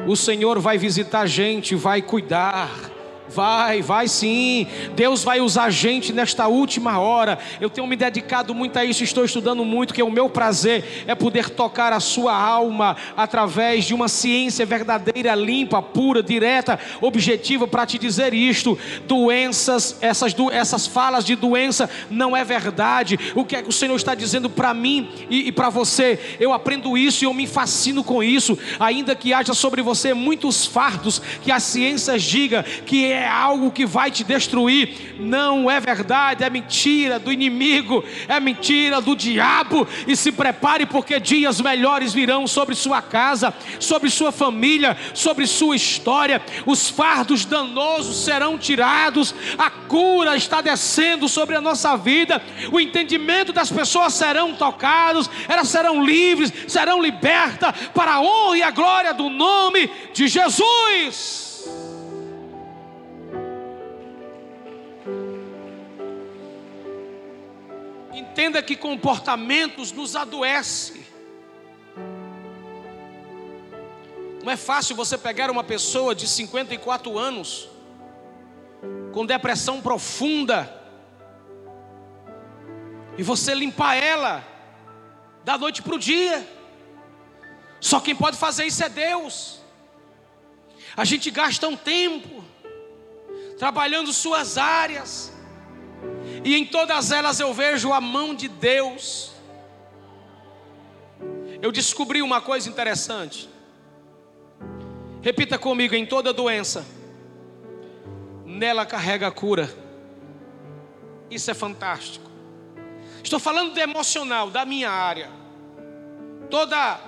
O 0.05 0.15
Senhor 0.15 0.59
vai 0.59 0.77
visitar 0.77 1.21
a 1.21 1.25
gente, 1.25 1.75
vai 1.75 2.01
cuidar. 2.01 2.96
Vai, 3.29 3.81
vai 3.81 4.07
sim. 4.07 4.67
Deus 4.95 5.23
vai 5.23 5.41
usar 5.41 5.65
a 5.65 5.69
gente 5.69 6.13
nesta 6.13 6.47
última 6.47 6.99
hora. 6.99 7.37
Eu 7.59 7.69
tenho 7.69 7.85
me 7.87 7.95
dedicado 7.95 8.55
muito 8.55 8.77
a 8.77 8.85
isso, 8.85 9.03
estou 9.03 9.25
estudando 9.25 9.65
muito, 9.65 9.93
que 9.93 10.01
o 10.01 10.11
meu 10.11 10.29
prazer 10.29 11.03
é 11.07 11.13
poder 11.13 11.49
tocar 11.49 11.91
a 11.91 11.99
sua 11.99 12.35
alma 12.35 12.95
através 13.15 13.85
de 13.85 13.93
uma 13.93 14.07
ciência 14.07 14.65
verdadeira, 14.65 15.35
limpa, 15.35 15.81
pura, 15.81 16.23
direta, 16.23 16.79
objetiva 17.01 17.67
para 17.67 17.85
te 17.85 17.97
dizer 17.97 18.33
isto. 18.33 18.77
Doenças, 19.07 19.97
essas, 20.01 20.35
essas 20.51 20.87
falas 20.87 21.25
de 21.25 21.35
doença 21.35 21.89
não 22.09 22.35
é 22.35 22.43
verdade. 22.43 23.19
O 23.35 23.43
que 23.43 23.55
é 23.55 23.61
que 23.61 23.69
o 23.69 23.73
Senhor 23.73 23.95
está 23.95 24.15
dizendo 24.15 24.49
para 24.49 24.73
mim 24.73 25.09
e, 25.29 25.47
e 25.47 25.51
para 25.51 25.69
você? 25.69 26.37
Eu 26.39 26.53
aprendo 26.53 26.97
isso 26.97 27.23
e 27.23 27.25
eu 27.25 27.33
me 27.33 27.47
fascino 27.47 28.03
com 28.03 28.23
isso, 28.23 28.57
ainda 28.79 29.15
que 29.15 29.33
haja 29.33 29.53
sobre 29.53 29.81
você 29.81 30.13
muitos 30.13 30.65
fardos 30.65 31.21
que 31.41 31.51
a 31.51 31.59
ciência 31.59 32.17
diga 32.17 32.63
que 32.63 33.05
é 33.05 33.16
é 33.17 33.27
algo 33.27 33.71
que 33.71 33.85
vai 33.85 34.11
te 34.11 34.23
destruir. 34.23 35.15
Não 35.19 35.69
é 35.69 35.79
verdade, 35.79 36.43
é 36.43 36.49
mentira 36.49 37.17
do 37.17 37.31
inimigo, 37.31 38.03
é 38.27 38.39
mentira 38.39 39.01
do 39.01 39.15
diabo. 39.15 39.87
E 40.07 40.15
se 40.15 40.31
prepare, 40.31 40.85
porque 40.85 41.19
dias 41.19 41.59
melhores 41.59 42.13
virão 42.13 42.45
sobre 42.45 42.75
sua 42.75 43.01
casa, 43.01 43.53
sobre 43.79 44.09
sua 44.09 44.31
família, 44.31 44.95
sobre 45.13 45.47
sua 45.47 45.75
história. 45.75 46.41
Os 46.65 46.89
fardos 46.89 47.45
danosos 47.45 48.23
serão 48.23 48.57
tirados, 48.57 49.33
a 49.57 49.69
cura 49.69 50.35
está 50.35 50.61
descendo 50.61 51.27
sobre 51.27 51.55
a 51.55 51.61
nossa 51.61 51.95
vida, 51.97 52.41
o 52.71 52.79
entendimento 52.79 53.51
das 53.51 53.71
pessoas 53.71 54.13
serão 54.13 54.53
tocados, 54.53 55.29
elas 55.47 55.69
serão 55.69 56.03
livres, 56.03 56.53
serão 56.67 57.01
libertas 57.01 57.73
para 57.93 58.13
a 58.13 58.21
honra 58.21 58.57
e 58.57 58.63
a 58.63 58.71
glória 58.71 59.13
do 59.13 59.29
nome 59.29 59.89
de 60.13 60.27
Jesus. 60.27 61.46
Entenda 68.37 68.61
que 68.61 68.75
comportamentos 68.75 69.91
nos 69.91 70.15
adoecem. 70.15 71.03
Não 74.43 74.51
é 74.51 74.55
fácil 74.55 74.95
você 74.95 75.17
pegar 75.17 75.49
uma 75.49 75.63
pessoa 75.63 76.13
de 76.13 76.27
54 76.27 77.17
anos, 77.17 77.67
com 79.11 79.25
depressão 79.25 79.81
profunda, 79.81 80.71
e 83.17 83.23
você 83.23 83.55
limpar 83.55 83.95
ela 83.95 84.45
da 85.43 85.57
noite 85.57 85.81
para 85.81 85.95
o 85.95 85.99
dia. 85.99 86.47
Só 87.79 87.99
quem 87.99 88.15
pode 88.15 88.37
fazer 88.37 88.65
isso 88.65 88.83
é 88.83 88.89
Deus. 88.89 89.59
A 90.95 91.03
gente 91.03 91.31
gasta 91.31 91.67
um 91.67 91.75
tempo 91.75 92.43
trabalhando 93.57 94.13
suas 94.13 94.59
áreas, 94.59 95.33
e 96.43 96.55
em 96.55 96.65
todas 96.65 97.11
elas 97.11 97.39
eu 97.39 97.53
vejo 97.53 97.93
a 97.93 98.01
mão 98.01 98.33
de 98.33 98.47
Deus. 98.47 99.31
Eu 101.61 101.71
descobri 101.71 102.21
uma 102.21 102.41
coisa 102.41 102.69
interessante. 102.69 103.49
Repita 105.21 105.57
comigo: 105.57 105.95
em 105.95 106.05
toda 106.05 106.33
doença, 106.33 106.85
nela 108.45 108.85
carrega 108.85 109.27
a 109.27 109.31
cura. 109.31 109.73
Isso 111.29 111.49
é 111.51 111.53
fantástico. 111.53 112.29
Estou 113.23 113.39
falando 113.39 113.73
do 113.73 113.79
emocional, 113.79 114.49
da 114.49 114.65
minha 114.65 114.89
área. 114.89 115.29
Toda 116.49 116.99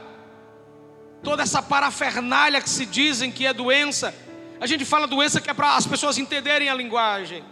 toda 1.22 1.44
essa 1.44 1.62
parafernália 1.62 2.62
que 2.62 2.70
se 2.70 2.86
dizem 2.86 3.30
que 3.30 3.46
é 3.46 3.54
doença, 3.54 4.16
a 4.60 4.66
gente 4.66 4.86
fala 4.86 5.06
doença 5.06 5.42
que 5.42 5.50
é 5.50 5.54
para 5.54 5.76
as 5.76 5.86
pessoas 5.86 6.18
entenderem 6.18 6.70
a 6.70 6.74
linguagem 6.74 7.44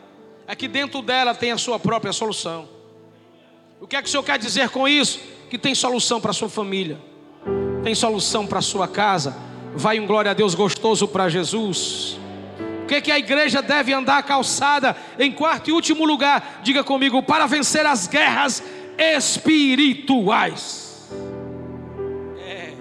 é 0.47 0.55
que 0.55 0.67
dentro 0.67 1.01
dela 1.01 1.35
tem 1.35 1.51
a 1.51 1.57
sua 1.57 1.77
própria 1.77 2.13
solução. 2.13 2.69
O 3.81 3.85
que 3.85 3.95
é 3.95 4.01
que 4.01 4.07
o 4.07 4.11
Senhor 4.11 4.23
quer 4.23 4.39
dizer 4.39 4.69
com 4.69 4.87
isso? 4.87 5.19
Que 5.49 5.57
tem 5.57 5.75
solução 5.75 6.21
para 6.21 6.31
a 6.31 6.33
sua 6.33 6.49
família, 6.49 6.97
tem 7.83 7.93
solução 7.93 8.47
para 8.47 8.59
a 8.59 8.61
sua 8.61 8.87
casa. 8.87 9.35
Vai 9.75 9.99
um 9.99 10.07
glória 10.07 10.31
a 10.31 10.33
Deus 10.33 10.55
gostoso 10.55 11.07
para 11.07 11.29
Jesus. 11.29 12.17
O 12.83 12.87
que, 12.87 12.95
é 12.95 13.01
que 13.01 13.11
a 13.11 13.19
igreja 13.19 13.61
deve 13.61 13.93
andar 13.93 14.23
calçada? 14.23 14.95
Em 15.19 15.31
quarto 15.31 15.69
e 15.69 15.73
último 15.73 16.05
lugar, 16.05 16.61
diga 16.63 16.83
comigo, 16.83 17.21
para 17.21 17.45
vencer 17.45 17.85
as 17.85 18.07
guerras 18.07 18.63
espirituais. 18.97 21.07
É. 22.39 22.73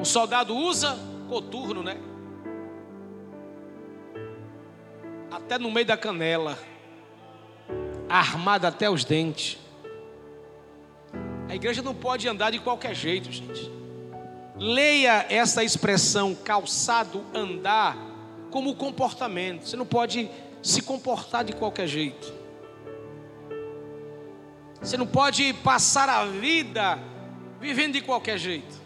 Um 0.00 0.04
soldado 0.04 0.56
usa 0.56 0.98
coturno, 1.28 1.82
né? 1.82 1.98
Até 5.34 5.58
no 5.58 5.68
meio 5.68 5.84
da 5.84 5.96
canela, 5.96 6.56
armada 8.08 8.68
até 8.68 8.88
os 8.88 9.04
dentes. 9.04 9.58
A 11.48 11.54
igreja 11.56 11.82
não 11.82 11.92
pode 11.92 12.28
andar 12.28 12.52
de 12.52 12.60
qualquer 12.60 12.94
jeito, 12.94 13.32
gente. 13.32 13.68
Leia 14.56 15.26
essa 15.28 15.64
expressão 15.64 16.36
calçado 16.36 17.24
andar 17.34 17.96
como 18.52 18.76
comportamento. 18.76 19.66
Você 19.66 19.76
não 19.76 19.84
pode 19.84 20.30
se 20.62 20.80
comportar 20.80 21.42
de 21.42 21.52
qualquer 21.52 21.88
jeito. 21.88 22.32
Você 24.80 24.96
não 24.96 25.06
pode 25.06 25.52
passar 25.52 26.08
a 26.08 26.24
vida 26.26 26.96
vivendo 27.60 27.94
de 27.94 28.02
qualquer 28.02 28.38
jeito. 28.38 28.83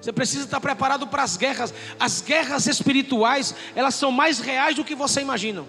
Você 0.00 0.12
precisa 0.12 0.44
estar 0.44 0.60
preparado 0.60 1.06
para 1.06 1.22
as 1.22 1.36
guerras. 1.36 1.74
As 1.98 2.22
guerras 2.22 2.66
espirituais, 2.66 3.54
elas 3.74 3.94
são 3.94 4.10
mais 4.10 4.40
reais 4.40 4.76
do 4.76 4.84
que 4.84 4.94
você 4.94 5.20
imagina. 5.20 5.64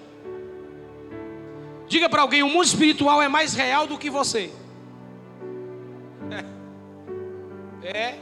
Diga 1.88 2.08
para 2.08 2.22
alguém: 2.22 2.42
o 2.42 2.48
mundo 2.48 2.64
espiritual 2.64 3.22
é 3.22 3.28
mais 3.28 3.54
real 3.54 3.86
do 3.86 3.98
que 3.98 4.10
você. 4.10 4.52
É. 7.84 7.88
é. 7.88 8.20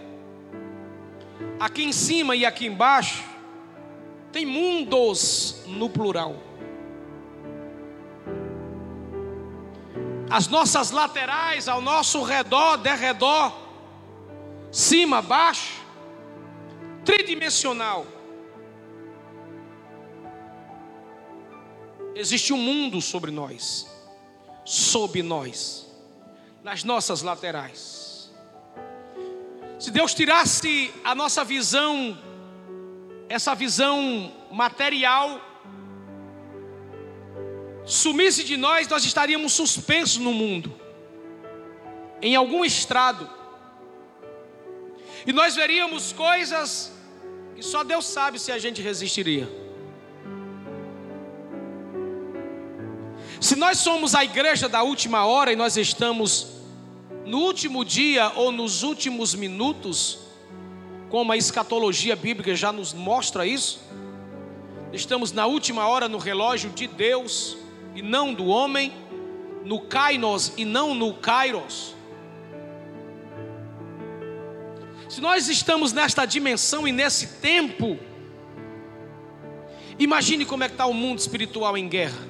Aqui 1.59 1.83
em 1.83 1.91
cima 1.91 2.35
e 2.35 2.45
aqui 2.45 2.65
embaixo, 2.65 3.23
tem 4.31 4.45
mundos 4.45 5.61
no 5.67 5.89
plural. 5.89 6.35
As 10.31 10.47
nossas 10.47 10.89
laterais, 10.89 11.67
ao 11.67 11.81
nosso 11.81 12.23
redor, 12.23 12.77
derredor, 12.77 13.51
cima, 14.71 15.21
baixo, 15.21 15.88
tridimensional. 17.09 18.05
Existe 22.13 22.53
um 22.53 22.57
mundo 22.57 23.01
sobre 23.01 23.31
nós, 23.31 23.87
sob 24.63 25.23
nós, 25.23 25.87
nas 26.63 26.83
nossas 26.83 27.23
laterais. 27.23 28.31
Se 29.79 29.89
Deus 29.89 30.13
tirasse 30.13 30.93
a 31.03 31.15
nossa 31.15 31.43
visão, 31.43 32.15
essa 33.27 33.55
visão 33.55 34.31
material, 34.51 35.41
sumisse 37.85 38.43
de 38.43 38.55
nós, 38.55 38.87
nós 38.87 39.03
estaríamos 39.03 39.53
suspensos 39.53 40.17
no 40.17 40.31
mundo, 40.31 40.79
em 42.21 42.35
algum 42.35 42.63
estrado, 42.63 43.27
e 45.25 45.33
nós 45.33 45.55
veríamos 45.55 46.13
coisas 46.13 46.98
que 47.59 47.65
só 47.65 47.83
Deus 47.83 48.05
sabe 48.05 48.39
se 48.39 48.51
a 48.51 48.57
gente 48.57 48.81
resistiria. 48.81 49.49
Se 53.39 53.55
nós 53.55 53.77
somos 53.77 54.15
a 54.15 54.23
igreja 54.23 54.67
da 54.67 54.81
última 54.83 55.25
hora 55.25 55.53
e 55.53 55.55
nós 55.55 55.77
estamos 55.77 56.47
no 57.25 57.39
último 57.39 57.85
dia 57.85 58.31
ou 58.35 58.51
nos 58.51 58.83
últimos 58.83 59.35
minutos, 59.35 60.19
como 61.09 61.31
a 61.31 61.37
escatologia 61.37 62.15
bíblica 62.15 62.55
já 62.55 62.71
nos 62.71 62.93
mostra 62.93 63.45
isso, 63.45 63.79
Estamos 64.91 65.31
na 65.31 65.45
última 65.45 65.87
hora 65.87 66.09
no 66.09 66.17
relógio 66.17 66.71
de 66.71 66.87
Deus 66.87 67.55
e 67.95 68.01
não 68.01 68.33
do 68.33 68.47
homem, 68.47 68.91
no 69.63 69.81
Kainos 69.81 70.53
e 70.57 70.65
não 70.65 70.95
no 70.95 71.13
Kairos. 71.13 71.95
Se 75.09 75.19
nós 75.19 75.49
estamos 75.49 75.91
nesta 75.91 76.23
dimensão 76.23 76.87
e 76.87 76.91
nesse 76.91 77.39
tempo, 77.41 77.97
imagine 79.97 80.45
como 80.45 80.63
é 80.63 80.67
que 80.67 80.75
está 80.75 80.85
o 80.85 80.93
mundo 80.93 81.17
espiritual 81.17 81.75
em 81.75 81.89
guerra. 81.89 82.27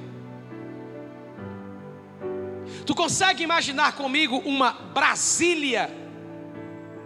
Tu 2.85 2.95
consegue 2.95 3.43
imaginar 3.43 3.97
comigo 3.97 4.37
uma 4.45 4.71
Brasília 4.71 5.91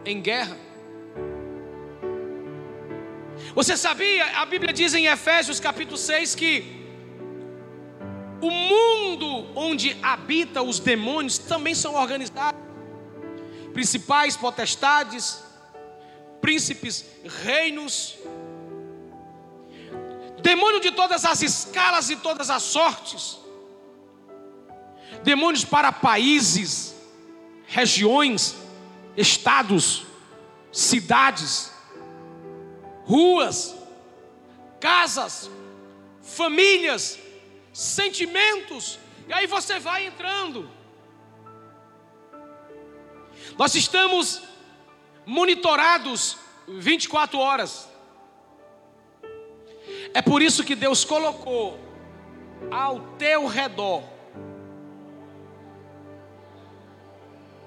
em 0.06 0.22
guerra? 0.22 0.56
Você 3.56 3.76
sabia, 3.76 4.26
a 4.42 4.46
Bíblia 4.46 4.72
diz 4.72 4.94
em 4.94 5.08
Efésios 5.08 5.60
capítulo 5.60 5.98
6 5.98 6.36
que 6.36 6.84
o 8.40 8.52
mundo 8.52 9.48
onde 9.56 9.98
habita 10.04 10.62
os 10.62 10.78
demônios 10.78 11.40
também 11.40 11.74
são 11.74 11.96
organizados. 11.96 12.62
Principais 13.74 14.38
potestades, 14.38 15.42
príncipes, 16.44 17.06
reinos, 17.24 18.18
demônio 20.42 20.82
de 20.82 20.92
todas 20.92 21.24
as 21.24 21.42
escalas 21.42 22.10
e 22.10 22.18
todas 22.18 22.50
as 22.50 22.62
sortes, 22.64 23.40
demônios 25.24 25.64
para 25.64 25.90
países, 25.90 26.94
regiões, 27.66 28.58
estados, 29.16 30.06
cidades, 30.70 31.72
ruas, 33.06 33.74
casas, 34.82 35.50
famílias, 36.22 37.18
sentimentos, 37.72 39.00
e 39.30 39.32
aí 39.32 39.48
você 39.48 39.80
vai 39.80 40.08
entrando. 40.08 40.70
Nós 43.58 43.76
estamos 43.76 44.53
monitorados 45.26 46.38
24 46.68 47.40
horas. 47.40 47.90
É 50.14 50.22
por 50.22 50.42
isso 50.42 50.64
que 50.64 50.76
Deus 50.76 51.04
colocou 51.04 51.80
ao 52.72 53.00
teu 53.18 53.48
redor 53.48 54.04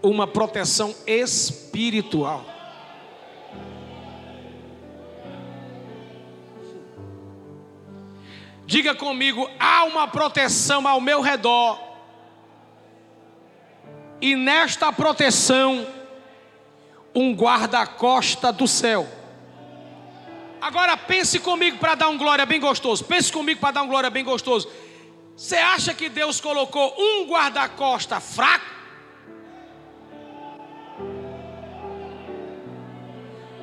uma 0.03 0.27
proteção 0.27 0.95
espiritual. 1.07 2.45
Diga 8.67 8.95
comigo: 8.95 9.49
há 9.59 9.85
uma 9.85 10.09
proteção 10.09 10.87
ao 10.87 11.01
meu 11.01 11.21
redor, 11.21 11.81
e 14.21 14.35
nesta 14.35 14.93
proteção, 14.93 15.87
um 17.17 17.35
guarda-costa 17.35 18.53
do 18.53 18.69
céu. 18.69 19.09
Agora 20.61 20.95
pense 20.99 21.39
comigo 21.39 21.79
para 21.79 21.95
dar 21.95 22.09
um 22.09 22.19
glória 22.19 22.45
bem 22.45 22.61
gostoso. 22.61 23.03
Pense 23.05 23.33
comigo 23.33 23.59
para 23.59 23.71
dar 23.71 23.83
um 23.83 23.89
glória 23.89 24.11
bem 24.11 24.23
gostoso. 24.23 24.69
Você 25.35 25.57
acha 25.57 25.95
que 25.95 26.11
Deus 26.11 26.39
colocou 26.41 26.95
um 26.99 27.27
guarda-costa 27.27 28.21
fraco? 28.21 28.77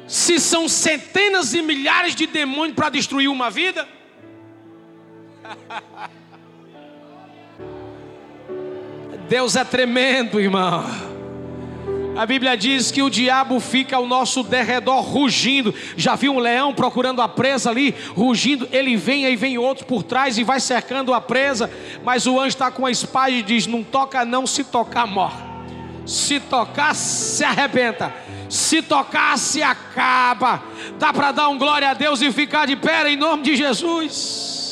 Se 0.07 0.39
são 0.39 0.67
centenas 0.67 1.53
e 1.53 1.61
milhares 1.61 2.15
de 2.15 2.25
demônios 2.25 2.75
para 2.75 2.89
destruir 2.89 3.29
uma 3.29 3.51
vida? 3.51 3.87
Deus 9.29 9.55
é 9.55 9.63
tremendo, 9.63 10.39
irmão. 10.39 11.12
A 12.15 12.27
Bíblia 12.27 12.55
diz 12.55 12.91
que 12.91 13.01
o 13.01 13.09
diabo 13.09 13.59
fica 13.59 13.95
ao 13.95 14.05
nosso 14.05 14.43
derredor 14.43 15.01
rugindo. 15.01 15.73
Já 15.97 16.15
viu 16.15 16.33
um 16.33 16.39
leão 16.39 16.73
procurando 16.73 17.21
a 17.21 17.27
presa 17.27 17.71
ali, 17.71 17.95
rugindo? 18.15 18.69
Ele 18.71 18.95
vem 18.95 19.25
e 19.25 19.35
vem 19.35 19.57
outro 19.57 19.85
por 19.85 20.03
trás 20.03 20.37
e 20.37 20.43
vai 20.43 20.59
cercando 20.59 21.11
a 21.11 21.19
presa. 21.19 21.71
Mas 22.03 22.27
o 22.27 22.39
anjo 22.39 22.49
está 22.49 22.69
com 22.69 22.85
a 22.85 22.91
espada 22.91 23.31
e 23.31 23.41
diz: 23.41 23.65
Não 23.65 23.83
toca, 23.83 24.23
não, 24.23 24.45
se 24.45 24.63
tocar, 24.63 25.07
morre. 25.07 25.41
Se 26.05 26.39
tocar, 26.39 26.93
se 26.93 27.43
arrebenta. 27.43 28.13
Se 28.47 28.83
tocar, 28.83 29.35
se 29.39 29.63
acaba. 29.63 30.61
Dá 30.99 31.11
para 31.11 31.31
dar 31.31 31.49
um 31.49 31.57
glória 31.57 31.89
a 31.89 31.93
Deus 31.95 32.21
e 32.21 32.31
ficar 32.31 32.67
de 32.67 32.75
pé 32.75 33.09
em 33.09 33.15
nome 33.15 33.41
de 33.41 33.55
Jesus. 33.55 34.62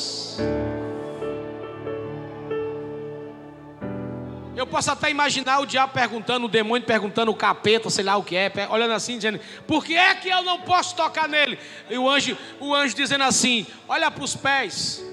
Eu 4.61 4.67
posso 4.67 4.91
até 4.91 5.09
imaginar 5.09 5.59
o 5.59 5.65
diabo 5.65 5.91
perguntando, 5.91 6.45
o 6.45 6.47
demônio 6.47 6.85
perguntando, 6.85 7.31
o 7.31 7.35
capeta, 7.35 7.89
sei 7.89 8.03
lá 8.03 8.15
o 8.15 8.23
que 8.23 8.35
é, 8.35 8.51
olhando 8.69 8.93
assim, 8.93 9.15
dizendo: 9.15 9.39
Por 9.65 9.83
que 9.83 9.97
é 9.97 10.13
que 10.13 10.29
eu 10.29 10.43
não 10.43 10.59
posso 10.59 10.95
tocar 10.95 11.27
nele? 11.27 11.57
E 11.89 11.97
o 11.97 12.07
anjo, 12.07 12.37
o 12.59 12.71
anjo 12.71 12.95
dizendo 12.95 13.23
assim: 13.23 13.65
Olha 13.89 14.11
para 14.11 14.23
os 14.23 14.35
pés. 14.35 15.03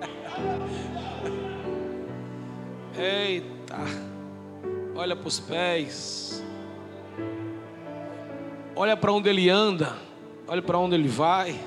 Eita, 2.96 3.76
olha 4.96 5.14
para 5.14 5.28
os 5.28 5.38
pés. 5.38 6.42
Olha 8.74 8.96
para 8.96 9.12
onde 9.12 9.28
ele 9.28 9.50
anda, 9.50 9.92
olha 10.48 10.62
para 10.62 10.78
onde 10.78 10.94
ele 10.94 11.08
vai, 11.08 11.60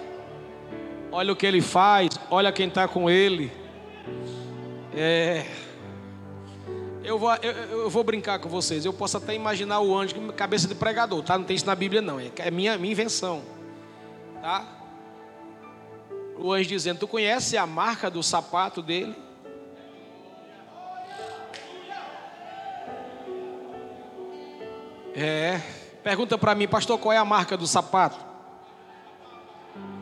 olha 1.12 1.34
o 1.34 1.36
que 1.36 1.46
ele 1.46 1.62
faz, 1.62 2.10
olha 2.32 2.52
quem 2.52 2.68
está 2.68 2.88
com 2.88 3.08
ele. 3.08 3.52
É. 4.96 5.67
Eu 7.08 7.18
vou, 7.18 7.34
eu, 7.36 7.52
eu, 7.54 7.90
vou 7.90 8.04
brincar 8.04 8.38
com 8.38 8.50
vocês. 8.50 8.84
Eu 8.84 8.92
posso 8.92 9.16
até 9.16 9.34
imaginar 9.34 9.80
o 9.80 9.98
anjo 9.98 10.14
com 10.14 10.28
cabeça 10.28 10.68
de 10.68 10.76
pregador, 10.76 11.24
tá? 11.24 11.38
Não 11.38 11.46
tem 11.46 11.56
isso 11.56 11.66
na 11.66 11.74
Bíblia, 11.74 12.02
não. 12.02 12.20
É, 12.20 12.30
é 12.36 12.52
minha, 12.52 12.78
minha 12.78 12.92
invenção, 12.92 13.44
tá? 14.42 14.68
O 16.38 16.52
anjo 16.52 16.68
dizendo: 16.68 17.00
Tu 17.00 17.08
conhece 17.08 17.56
a 17.56 17.66
marca 17.66 18.12
do 18.12 18.22
sapato 18.22 18.82
dele? 18.82 19.16
É. 25.16 25.62
Pergunta 26.04 26.38
para 26.38 26.54
mim, 26.54 26.68
pastor, 26.68 27.00
qual 27.00 27.14
é 27.14 27.18
a 27.18 27.24
marca 27.24 27.56
do 27.56 27.66
sapato? 27.66 28.20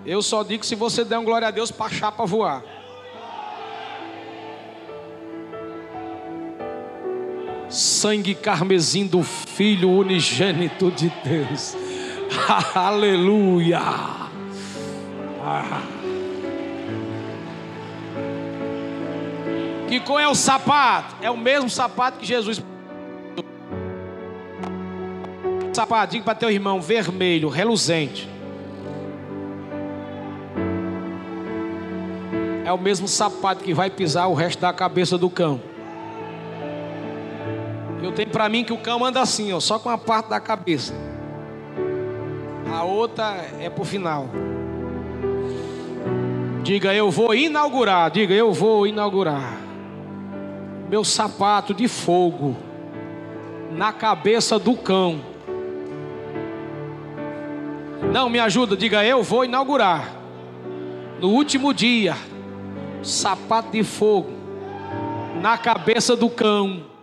Eu 0.03 0.23
só 0.23 0.41
digo 0.41 0.65
se 0.65 0.73
você 0.73 1.05
der 1.05 1.19
um 1.19 1.23
glória 1.23 1.49
a 1.49 1.51
Deus 1.51 1.69
para 1.69 1.93
chapa 1.93 2.25
voar. 2.25 2.63
Sangue 7.75 8.33
carmesim 8.33 9.05
do 9.05 9.21
Filho 9.21 9.91
unigênito 9.91 10.89
de 10.91 11.11
Deus. 11.23 11.75
Aleluia. 12.73 13.79
Ah. 15.41 15.81
Que 19.87 19.99
qual 19.99 20.19
é 20.19 20.27
o 20.27 20.33
sapato? 20.33 21.15
É 21.21 21.29
o 21.29 21.37
mesmo 21.37 21.69
sapato 21.69 22.17
que 22.17 22.25
Jesus. 22.25 22.63
Sapato, 25.73 26.13
diga 26.13 26.23
para 26.23 26.35
teu 26.35 26.49
irmão, 26.49 26.81
vermelho, 26.81 27.49
reluzente. 27.49 28.29
É 32.63 32.71
o 32.71 32.77
mesmo 32.77 33.07
sapato 33.07 33.63
que 33.63 33.73
vai 33.73 33.89
pisar 33.89 34.27
o 34.27 34.33
resto 34.33 34.59
da 34.59 34.73
cabeça 34.73 35.17
do 35.17 35.29
cão. 35.29 35.74
Eu 38.05 38.11
tenho 38.11 38.29
para 38.29 38.47
mim 38.47 38.63
que 38.63 38.71
o 38.71 38.77
cão 38.77 39.03
anda 39.03 39.19
assim, 39.19 39.51
ó, 39.51 39.59
só 39.59 39.79
com 39.79 39.89
a 39.89 39.97
parte 39.97 40.29
da 40.29 40.39
cabeça. 40.39 40.93
A 42.71 42.83
outra 42.83 43.43
é 43.59 43.67
para 43.67 43.81
o 43.81 43.85
final. 43.85 44.29
Diga, 46.61 46.93
eu 46.93 47.09
vou 47.09 47.33
inaugurar. 47.33 48.11
Diga, 48.11 48.35
eu 48.35 48.53
vou 48.53 48.85
inaugurar. 48.85 49.57
Meu 50.87 51.03
sapato 51.03 51.73
de 51.73 51.87
fogo 51.87 52.55
na 53.71 53.91
cabeça 53.91 54.59
do 54.59 54.75
cão. 54.77 55.19
Não 58.13 58.29
me 58.29 58.39
ajuda, 58.39 58.77
diga, 58.77 59.03
eu 59.03 59.23
vou 59.23 59.43
inaugurar. 59.43 60.11
No 61.19 61.29
último 61.29 61.73
dia, 61.73 62.15
sapato 63.01 63.71
de 63.71 63.83
fogo 63.83 64.29
na 65.41 65.57
cabeça 65.57 66.15
do 66.15 66.29
cão 66.29 66.93